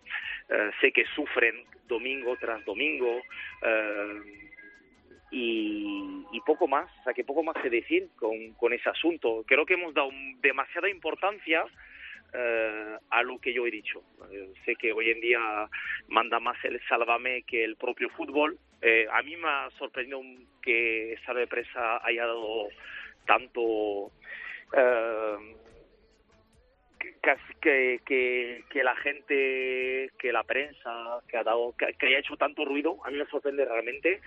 [0.49, 3.21] Eh, sé que sufren domingo tras domingo.
[3.63, 4.49] eh,
[5.35, 9.45] y, poco más, o sea, que poco más que decir con, con ese asunto.
[9.47, 11.65] Creo que hemos dado demasiada importancia
[12.35, 14.03] eh, a lo que yo he dicho.
[14.31, 15.41] Eh, sé que hoy en día
[16.09, 18.59] manda más el sálvame que el propio fútbol.
[19.13, 20.21] A mí me ha sorprendido
[20.61, 22.69] que esta empresa haya dado
[23.27, 24.11] tanto
[24.77, 25.57] eh,
[27.61, 32.37] que, que, que, la gente, que la prensa, que ha dado, que, que haya hecho
[32.37, 34.21] tanto ruido, a mí me sorprende realmente.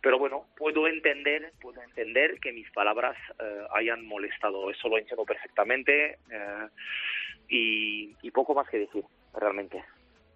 [0.00, 4.70] Pero bueno, puedo entender, puedo entender que mis palabras eh, hayan molestado.
[4.70, 6.68] Eso lo entiendo perfectamente eh,
[7.48, 9.04] y, y poco más que decir,
[9.34, 9.82] realmente.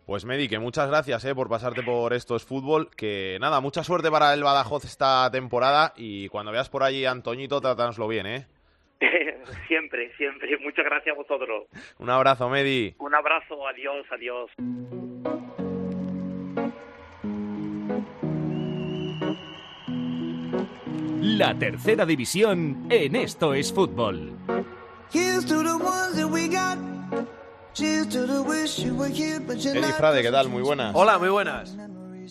[0.07, 2.91] Pues Medi, que muchas gracias eh, por pasarte por Esto es Fútbol.
[2.97, 7.13] Que nada, mucha suerte para el Badajoz esta temporada y cuando veas por allí a
[7.13, 8.47] Antoñito, trátanoslo bien, ¿eh?
[9.69, 10.59] siempre, siempre.
[10.59, 11.69] Muchas gracias a vosotros.
[11.99, 12.95] Un abrazo, Medi.
[12.99, 14.51] Un abrazo, adiós, adiós.
[21.23, 24.37] La tercera división en Esto es Fútbol.
[29.77, 29.93] Eddie.
[29.95, 30.49] Frade, ¿qué tal?
[30.49, 30.95] Muy buenas.
[30.95, 31.77] Hola, muy buenas.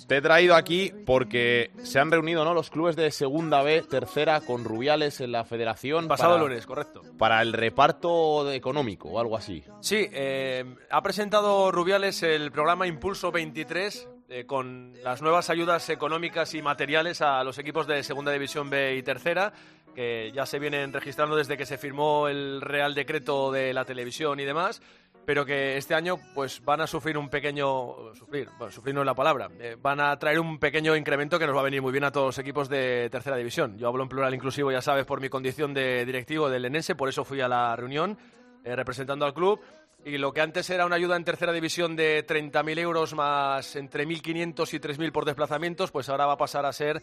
[0.07, 2.53] Te he traído aquí porque se han reunido ¿no?
[2.53, 6.07] los clubes de Segunda B, Tercera, con Rubiales en la federación.
[6.07, 7.01] Pasado para- lunes, correcto.
[7.17, 9.63] Para el reparto de- económico o algo así.
[9.81, 16.53] Sí, eh, ha presentado Rubiales el programa Impulso 23 eh, con las nuevas ayudas económicas
[16.53, 19.51] y materiales a los equipos de Segunda División B y Tercera,
[19.95, 24.39] que ya se vienen registrando desde que se firmó el Real Decreto de la televisión
[24.39, 24.81] y demás,
[25.29, 28.15] pero que este año pues van a sufrir un pequeño...
[28.15, 29.47] Sufrir, sufrir no es la palabra.
[29.59, 32.11] eh, van a traer un pequeño incremento que nos va a venir muy bien a
[32.11, 33.77] todos los equipos de Tercera División.
[33.77, 37.09] Yo hablo en plural inclusivo, ya sabes, por mi condición de directivo del Enense, por
[37.09, 38.17] eso fui a la reunión
[38.63, 39.59] eh, representando al club.
[40.05, 44.07] Y lo que antes era una ayuda en tercera división de 30.000 euros más entre
[44.07, 47.01] 1.500 y 3.000 por desplazamientos, pues ahora va a pasar a ser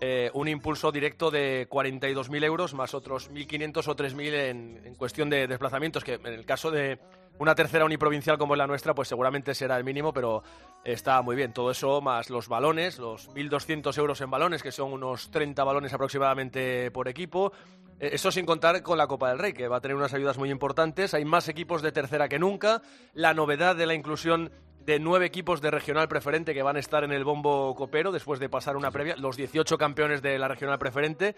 [0.00, 5.28] eh, un impulso directo de 42.000 euros más otros 1.500 o 3.000 en, en cuestión
[5.28, 6.98] de desplazamientos, que en el caso de
[7.38, 10.42] una tercera uniprovincial como es la nuestra, pues seguramente será el mínimo, pero
[10.84, 11.52] está muy bien.
[11.52, 15.92] Todo eso más los balones, los 1.200 euros en balones, que son unos 30 balones
[15.92, 17.52] aproximadamente por equipo.
[18.00, 20.38] Eh, Eso sin contar con la Copa del Rey, que va a tener unas ayudas
[20.38, 21.14] muy importantes.
[21.14, 22.82] Hay más equipos de tercera que nunca.
[23.14, 24.50] La novedad de la inclusión
[24.84, 28.40] de nueve equipos de regional preferente que van a estar en el bombo copero después
[28.40, 29.16] de pasar una previa.
[29.16, 31.36] Los 18 campeones de la regional preferente.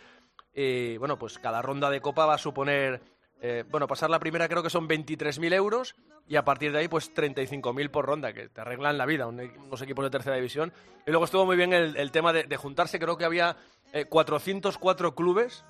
[0.54, 3.00] Y bueno, pues cada ronda de Copa va a suponer
[3.42, 5.94] eh, bueno, pasar la primera creo que son 23.000 euros
[6.28, 9.40] y a partir de ahí pues 35.000 por ronda, que te arreglan la vida un-
[9.40, 10.72] unos equipos de tercera división.
[11.06, 13.56] Y luego estuvo muy bien el, el tema de, de juntarse, creo que había
[13.94, 15.64] eh, 404 clubes,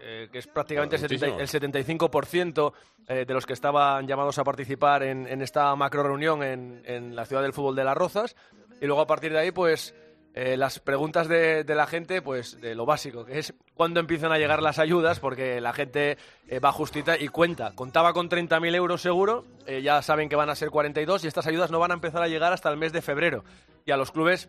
[0.00, 2.72] eh, que es prácticamente el, 70 el 75%
[3.08, 7.14] eh, de los que estaban llamados a participar en, en esta macro reunión en, en
[7.14, 8.36] la ciudad del fútbol de Las Rozas.
[8.80, 9.94] Y luego a partir de ahí pues...
[10.32, 14.30] eh, las preguntas de, de la gente, pues de lo básico, que es cuándo empiezan
[14.30, 17.72] a llegar las ayudas, porque la gente eh, va justita y cuenta.
[17.74, 21.48] Contaba con 30.000 euros seguro, eh, ya saben que van a ser 42 y estas
[21.48, 23.42] ayudas no van a empezar a llegar hasta el mes de febrero.
[23.84, 24.48] Y a los clubes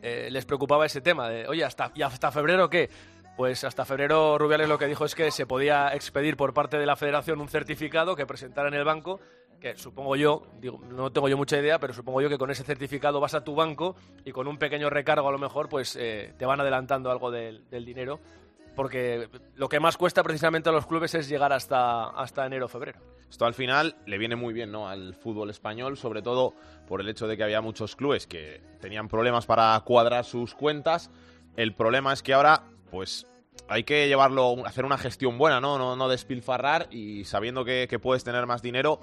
[0.00, 2.88] eh, les preocupaba ese tema de, oye, ¿hasta, ¿y hasta febrero qué?
[3.36, 6.86] Pues hasta febrero Rubiales lo que dijo es que se podía expedir por parte de
[6.86, 9.20] la federación un certificado que presentara en el banco,
[9.60, 10.46] que supongo yo,
[10.90, 13.54] no tengo yo mucha idea, pero supongo yo que con ese certificado vas a tu
[13.54, 17.30] banco y con un pequeño recargo a lo mejor pues eh, te van adelantando algo
[17.30, 18.20] del, del dinero,
[18.74, 22.68] porque lo que más cuesta precisamente a los clubes es llegar hasta, hasta enero o
[22.68, 23.00] febrero.
[23.28, 24.88] Esto al final le viene muy bien ¿no?
[24.88, 26.54] al fútbol español, sobre todo
[26.88, 31.10] por el hecho de que había muchos clubes que tenían problemas para cuadrar sus cuentas.
[31.56, 33.26] El problema es que ahora, pues,
[33.68, 35.78] hay que llevarlo, hacer una gestión buena, ¿no?
[35.78, 39.00] No, no despilfarrar y sabiendo que, puedes tener más dinero.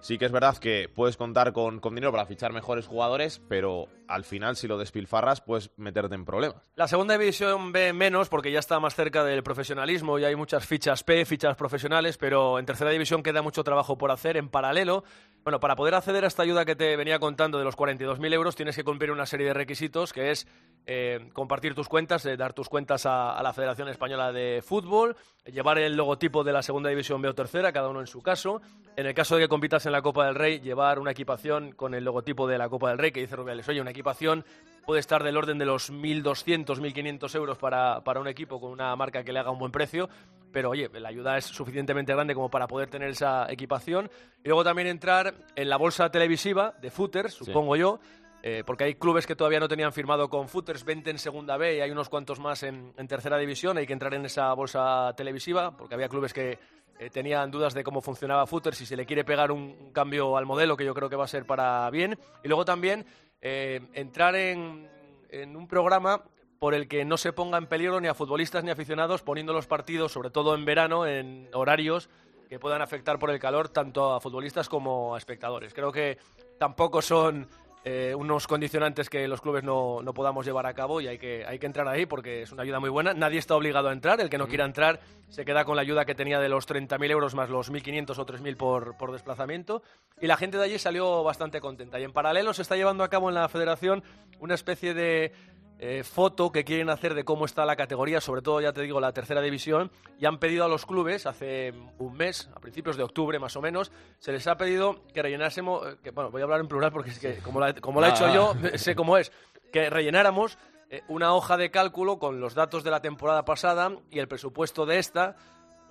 [0.00, 3.88] Sí que es verdad que puedes contar con, con dinero para fichar mejores jugadores, pero
[4.08, 6.70] al final si lo despilfarras puedes meterte en problemas.
[6.76, 10.66] La segunda división B menos, porque ya está más cerca del profesionalismo y hay muchas
[10.66, 15.04] fichas P, fichas profesionales, pero en tercera división queda mucho trabajo por hacer en paralelo.
[15.42, 18.56] Bueno, para poder acceder a esta ayuda que te venía contando de los 42.000 euros
[18.56, 20.46] tienes que cumplir una serie de requisitos, que es
[20.86, 25.16] eh, compartir tus cuentas, eh, dar tus cuentas a, a la Federación Española de Fútbol,
[25.44, 28.62] llevar el logotipo de la segunda división B o tercera, cada uno en su caso.
[28.96, 31.94] En el caso de que compitas en la Copa del Rey, llevar una equipación con
[31.94, 34.44] el logotipo de la Copa del Rey, que dice Rubiales, oye, una equipación
[34.84, 38.94] puede estar del orden de los 1.200, 1.500 euros para, para un equipo con una
[38.96, 40.08] marca que le haga un buen precio,
[40.52, 44.10] pero oye, la ayuda es suficientemente grande como para poder tener esa equipación.
[44.44, 47.98] Y luego también entrar en la bolsa televisiva de footers, supongo yo,
[48.42, 51.76] eh, porque hay clubes que todavía no tenían firmado con footers, 20 en segunda B
[51.76, 55.14] y hay unos cuantos más en, en tercera división, hay que entrar en esa bolsa
[55.16, 56.58] televisiva, porque había clubes que
[56.98, 60.36] eh, tenían dudas de cómo funcionaba footers, si se le quiere pegar un, un cambio
[60.36, 62.18] al modelo, que yo creo que va a ser para bien.
[62.44, 63.06] Y luego también
[63.44, 64.88] eh, entrar en,
[65.28, 66.24] en un programa
[66.58, 69.52] por el que no se ponga en peligro ni a futbolistas ni a aficionados poniendo
[69.52, 72.08] los partidos, sobre todo en verano, en horarios
[72.48, 75.74] que puedan afectar por el calor tanto a futbolistas como a espectadores.
[75.74, 76.16] Creo que
[76.58, 77.48] tampoco son
[77.84, 81.44] eh, unos condicionantes que los clubes no, no podamos llevar a cabo y hay que,
[81.46, 83.12] hay que entrar ahí porque es una ayuda muy buena.
[83.12, 86.04] Nadie está obligado a entrar, el que no quiera entrar se queda con la ayuda
[86.04, 89.82] que tenía de los 30.000 euros más los 1.500 o 3.000 por, por desplazamiento
[90.20, 92.00] y la gente de allí salió bastante contenta.
[92.00, 94.02] Y en paralelo se está llevando a cabo en la federación
[94.38, 95.32] una especie de
[95.78, 99.00] eh, foto que quieren hacer de cómo está la categoría, sobre todo, ya te digo,
[99.00, 103.02] la tercera división, y han pedido a los clubes, hace un mes, a principios de
[103.02, 106.44] octubre más o menos, se les ha pedido que rellenásemos, eh, que, bueno, voy a
[106.44, 109.18] hablar en plural porque es que como la, como la he hecho yo, sé cómo
[109.18, 109.32] es,
[109.72, 110.58] que rellenáramos
[110.90, 114.86] eh, una hoja de cálculo con los datos de la temporada pasada y el presupuesto
[114.86, 115.36] de esta,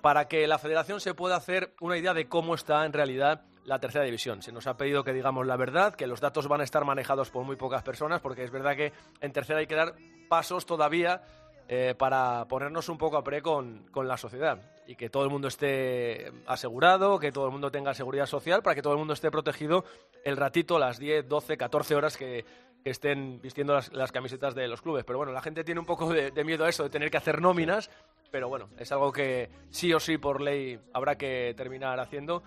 [0.00, 3.78] para que la federación se pueda hacer una idea de cómo está en realidad la
[3.78, 4.42] tercera división.
[4.42, 7.30] Se nos ha pedido que digamos la verdad, que los datos van a estar manejados
[7.30, 9.94] por muy pocas personas, porque es verdad que en tercera hay que dar
[10.28, 11.22] pasos todavía
[11.68, 15.30] eh, para ponernos un poco a pre con, con la sociedad y que todo el
[15.30, 19.14] mundo esté asegurado, que todo el mundo tenga seguridad social, para que todo el mundo
[19.14, 19.84] esté protegido
[20.24, 22.44] el ratito, las 10, 12, 14 horas que,
[22.82, 25.04] que estén vistiendo las, las camisetas de los clubes.
[25.04, 27.16] Pero bueno, la gente tiene un poco de, de miedo a eso, de tener que
[27.16, 27.90] hacer nóminas,
[28.30, 32.42] pero bueno, es algo que sí o sí por ley habrá que terminar haciendo.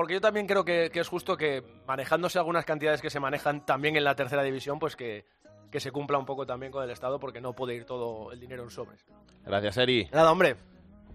[0.00, 3.66] Porque yo también creo que, que es justo que manejándose algunas cantidades que se manejan
[3.66, 5.26] también en la tercera división, pues que,
[5.70, 8.40] que se cumpla un poco también con el Estado, porque no puede ir todo el
[8.40, 9.04] dinero en sobres.
[9.44, 10.08] Gracias, Eri.
[10.10, 10.56] Nada, hombre.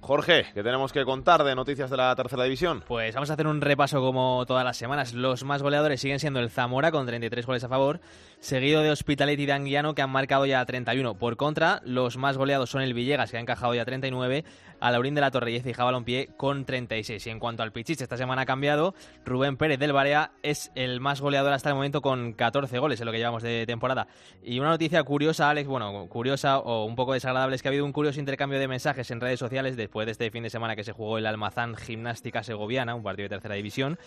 [0.01, 2.83] Jorge, ¿qué tenemos que contar de noticias de la tercera división?
[2.87, 5.13] Pues vamos a hacer un repaso como todas las semanas.
[5.13, 7.99] Los más goleadores siguen siendo el Zamora con 33 goles a favor,
[8.39, 11.15] seguido de Hospitalet y de Anguiano que han marcado ya 31.
[11.15, 14.45] Por contra, los más goleados son el Villegas que ha encajado ya 39,
[14.79, 17.25] Alaurín de la Torrelleza y Jabalompié con 36.
[17.25, 18.93] Y en cuanto al Pichiche, esta semana ha cambiado.
[19.25, 23.05] Rubén Pérez del Barea es el más goleador hasta el momento con 14 goles en
[23.07, 24.07] lo que llevamos de temporada.
[24.43, 27.85] Y una noticia curiosa, Alex, bueno, curiosa o un poco desagradable es que ha habido
[27.85, 30.83] un curioso intercambio de mensajes en redes sociales después de este fin de semana que
[30.83, 33.97] se jugó el Almazán Gimnástica Segoviana, un partido de tercera división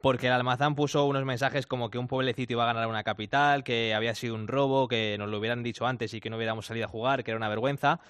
[0.00, 3.62] porque el Almazán puso unos mensajes como que un pueblecito iba a ganar una capital,
[3.62, 6.64] que había sido un robo, que nos lo hubieran dicho antes y que no hubiéramos
[6.64, 8.00] salido a jugar, que era una vergüenza.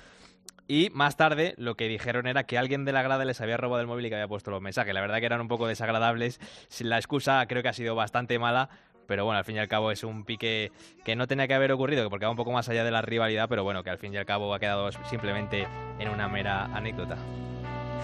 [0.69, 3.81] Y más tarde lo que dijeron era que alguien de la grada les había robado
[3.81, 4.95] el móvil y que había puesto los mensajes.
[4.95, 6.39] La verdad que eran un poco desagradables.
[6.81, 8.71] La excusa creo que ha sido bastante mala,
[9.07, 10.73] pero bueno, al fin y al cabo es un pique
[11.05, 13.49] que no tenía que haber ocurrido, porque va un poco más allá de la rivalidad,
[13.49, 15.67] pero bueno, que al fin y al cabo ha quedado simplemente
[15.99, 17.17] en una mera anécdota.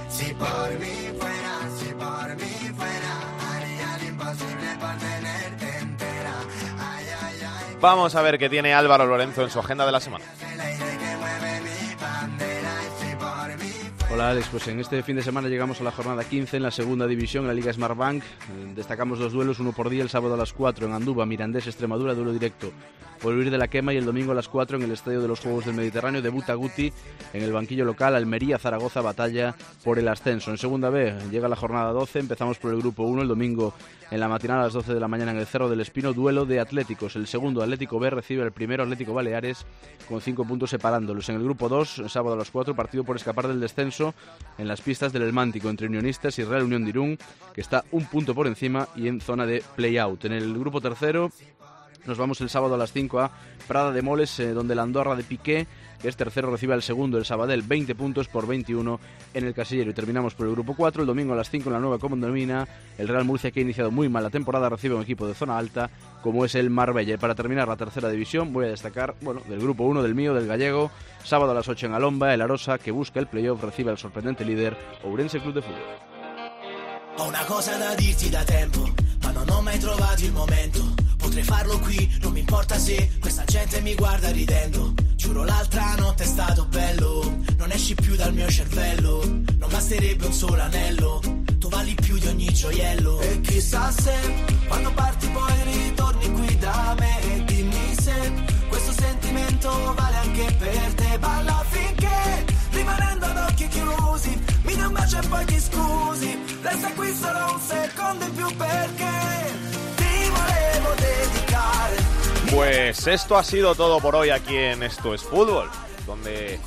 [0.09, 6.32] Si por mí fuera, si por mí fuera, haría lo imposible por tenerte entera.
[6.78, 10.01] Ay, ay, ay, Vamos a ver qué tiene Álvaro Lorenzo en su agenda de la
[10.01, 10.24] semana.
[14.12, 16.72] Hola Alex, pues en este fin de semana llegamos a la jornada 15 en la
[16.72, 18.22] segunda división en la Liga Smartbank.
[18.22, 21.68] Eh, Destacamos dos duelos, uno por día el sábado a las 4 en Andúba, Mirandés,
[21.68, 22.72] Extremadura, duelo directo
[23.20, 25.28] por huir de la quema y el domingo a las 4 en el Estadio de
[25.28, 26.90] los Juegos del Mediterráneo debuta Guti
[27.34, 29.54] en el banquillo local Almería Zaragoza batalla
[29.84, 30.50] por el ascenso.
[30.50, 33.74] En segunda B llega la jornada 12, empezamos por el grupo 1 el domingo
[34.11, 36.46] en la matinal a las 12 de la mañana en el Cerro del Espino, duelo
[36.46, 37.14] de Atléticos.
[37.14, 39.66] El segundo Atlético B recibe al primero Atlético Baleares
[40.08, 41.28] con 5 puntos separándolos.
[41.28, 43.99] En el grupo 2, sábado a las 4, partido por escapar del descenso
[44.59, 47.18] en las pistas del Elmántico entre Unionistas y Real Unión de Irún,
[47.55, 50.24] que está un punto por encima y en zona de play-out.
[50.24, 51.30] En el grupo tercero
[52.07, 53.30] nos vamos el sábado a las 5 a
[53.66, 55.66] Prada de Moles, eh, donde la Andorra de Piqué,
[56.01, 58.98] que es tercero, recibe al segundo, el Sabadell, 20 puntos por 21
[59.34, 59.90] en el casillero.
[59.90, 62.66] Y terminamos por el grupo 4, el domingo a las 5 en la nueva Comondomina,
[62.98, 65.59] el Real Murcia, que ha iniciado muy mal la temporada, recibe un equipo de zona
[65.59, 65.90] alta,
[66.22, 67.14] como es el Marbella.
[67.14, 70.34] Y para terminar la tercera división, voy a destacar, bueno, del grupo 1, del mío,
[70.34, 70.90] del gallego,
[71.22, 74.44] sábado a las 8 en Alomba, el Arosa, que busca el playoff, recibe al sorprendente
[74.44, 75.80] líder Ourense Club de Fútbol.
[77.28, 78.88] Una cosa da da tempo,
[80.32, 80.99] momento.
[81.30, 84.94] Potrei farlo qui, non mi importa se questa gente mi guarda ridendo.
[85.14, 89.22] Giuro l'altra notte è stato bello, non esci più dal mio cervello.
[89.24, 91.20] Non basterebbe un solo anello,
[91.60, 93.20] tu vali più di ogni gioiello.
[93.20, 94.12] E chissà se
[94.66, 98.32] quando parti poi ritorni qui da me e dimmi se
[98.68, 101.16] questo sentimento vale anche per te.
[101.20, 106.38] Balla finché rimanendo ad occhi chiusi, mi dai un bacio e poi ti scusi.
[106.60, 109.69] Resta qui solo un secondo in più perché.
[112.53, 115.70] Pues esto ha sido todo por hoy aquí en Esto es Fútbol,
[116.07, 116.59] donde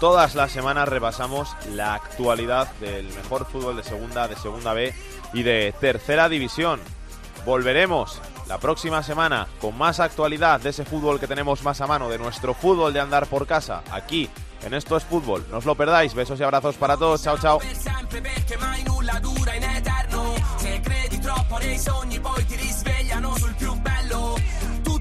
[0.00, 4.92] todas las semanas repasamos la actualidad del mejor fútbol de segunda, de segunda B
[5.32, 6.80] y de tercera división.
[7.44, 12.08] Volveremos la próxima semana con más actualidad de ese fútbol que tenemos más a mano,
[12.08, 14.28] de nuestro fútbol de andar por casa, aquí
[14.62, 15.46] en Esto es Fútbol.
[15.50, 17.60] No os lo perdáis, besos y abrazos para todos, chao chao.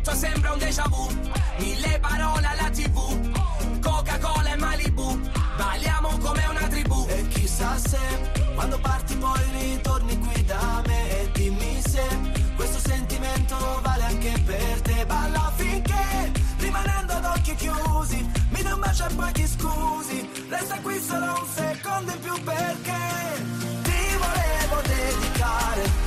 [0.07, 1.05] Tutto sembra un déjà vu.
[1.57, 2.97] Mille parole alla tv
[3.81, 5.19] Coca-Cola e Malibu.
[5.57, 7.05] Balliamo come una tribù.
[7.09, 7.99] E chissà se
[8.55, 11.09] quando parti poi ritorni qui da me.
[11.09, 12.07] E dimmi se
[12.55, 15.05] questo sentimento vale anche per te.
[15.05, 20.29] Balla finché rimanendo ad occhi chiusi, mi dai un bacio e poi ti scusi.
[20.47, 23.01] Resta qui solo un secondo in più perché
[23.83, 26.06] ti volevo dedicare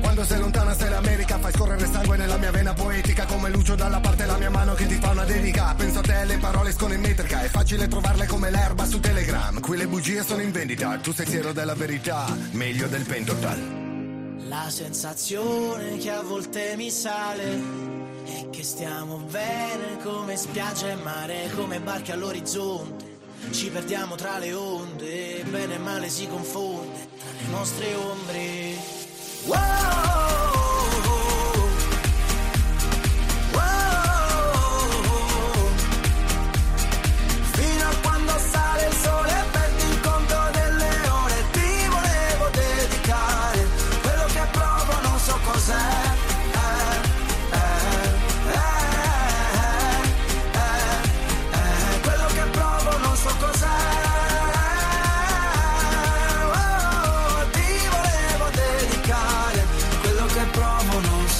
[0.00, 4.00] Quando sei lontana sei l'America, fai scorrere sangue nella mia vena poetica, come Lucio dalla
[4.00, 5.74] parte la mia mano che ti fa una dedica.
[5.76, 9.60] Penso a te, le parole escono in metrica, è facile trovarle come l'erba su Telegram.
[9.60, 13.84] Qui le bugie sono in vendita, tu sei siero della verità, meglio del pentotal.
[14.48, 17.58] La sensazione che a volte mi sale
[18.24, 23.14] è che stiamo bene come spiaggia e mare, come barche all'orizzonte.
[23.50, 28.95] Ci perdiamo tra le onde, bene e male si confonde tra le nostre ombre.
[29.48, 30.55] Whoa!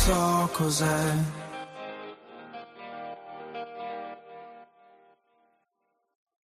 [0.06, 1.45] so cos'è.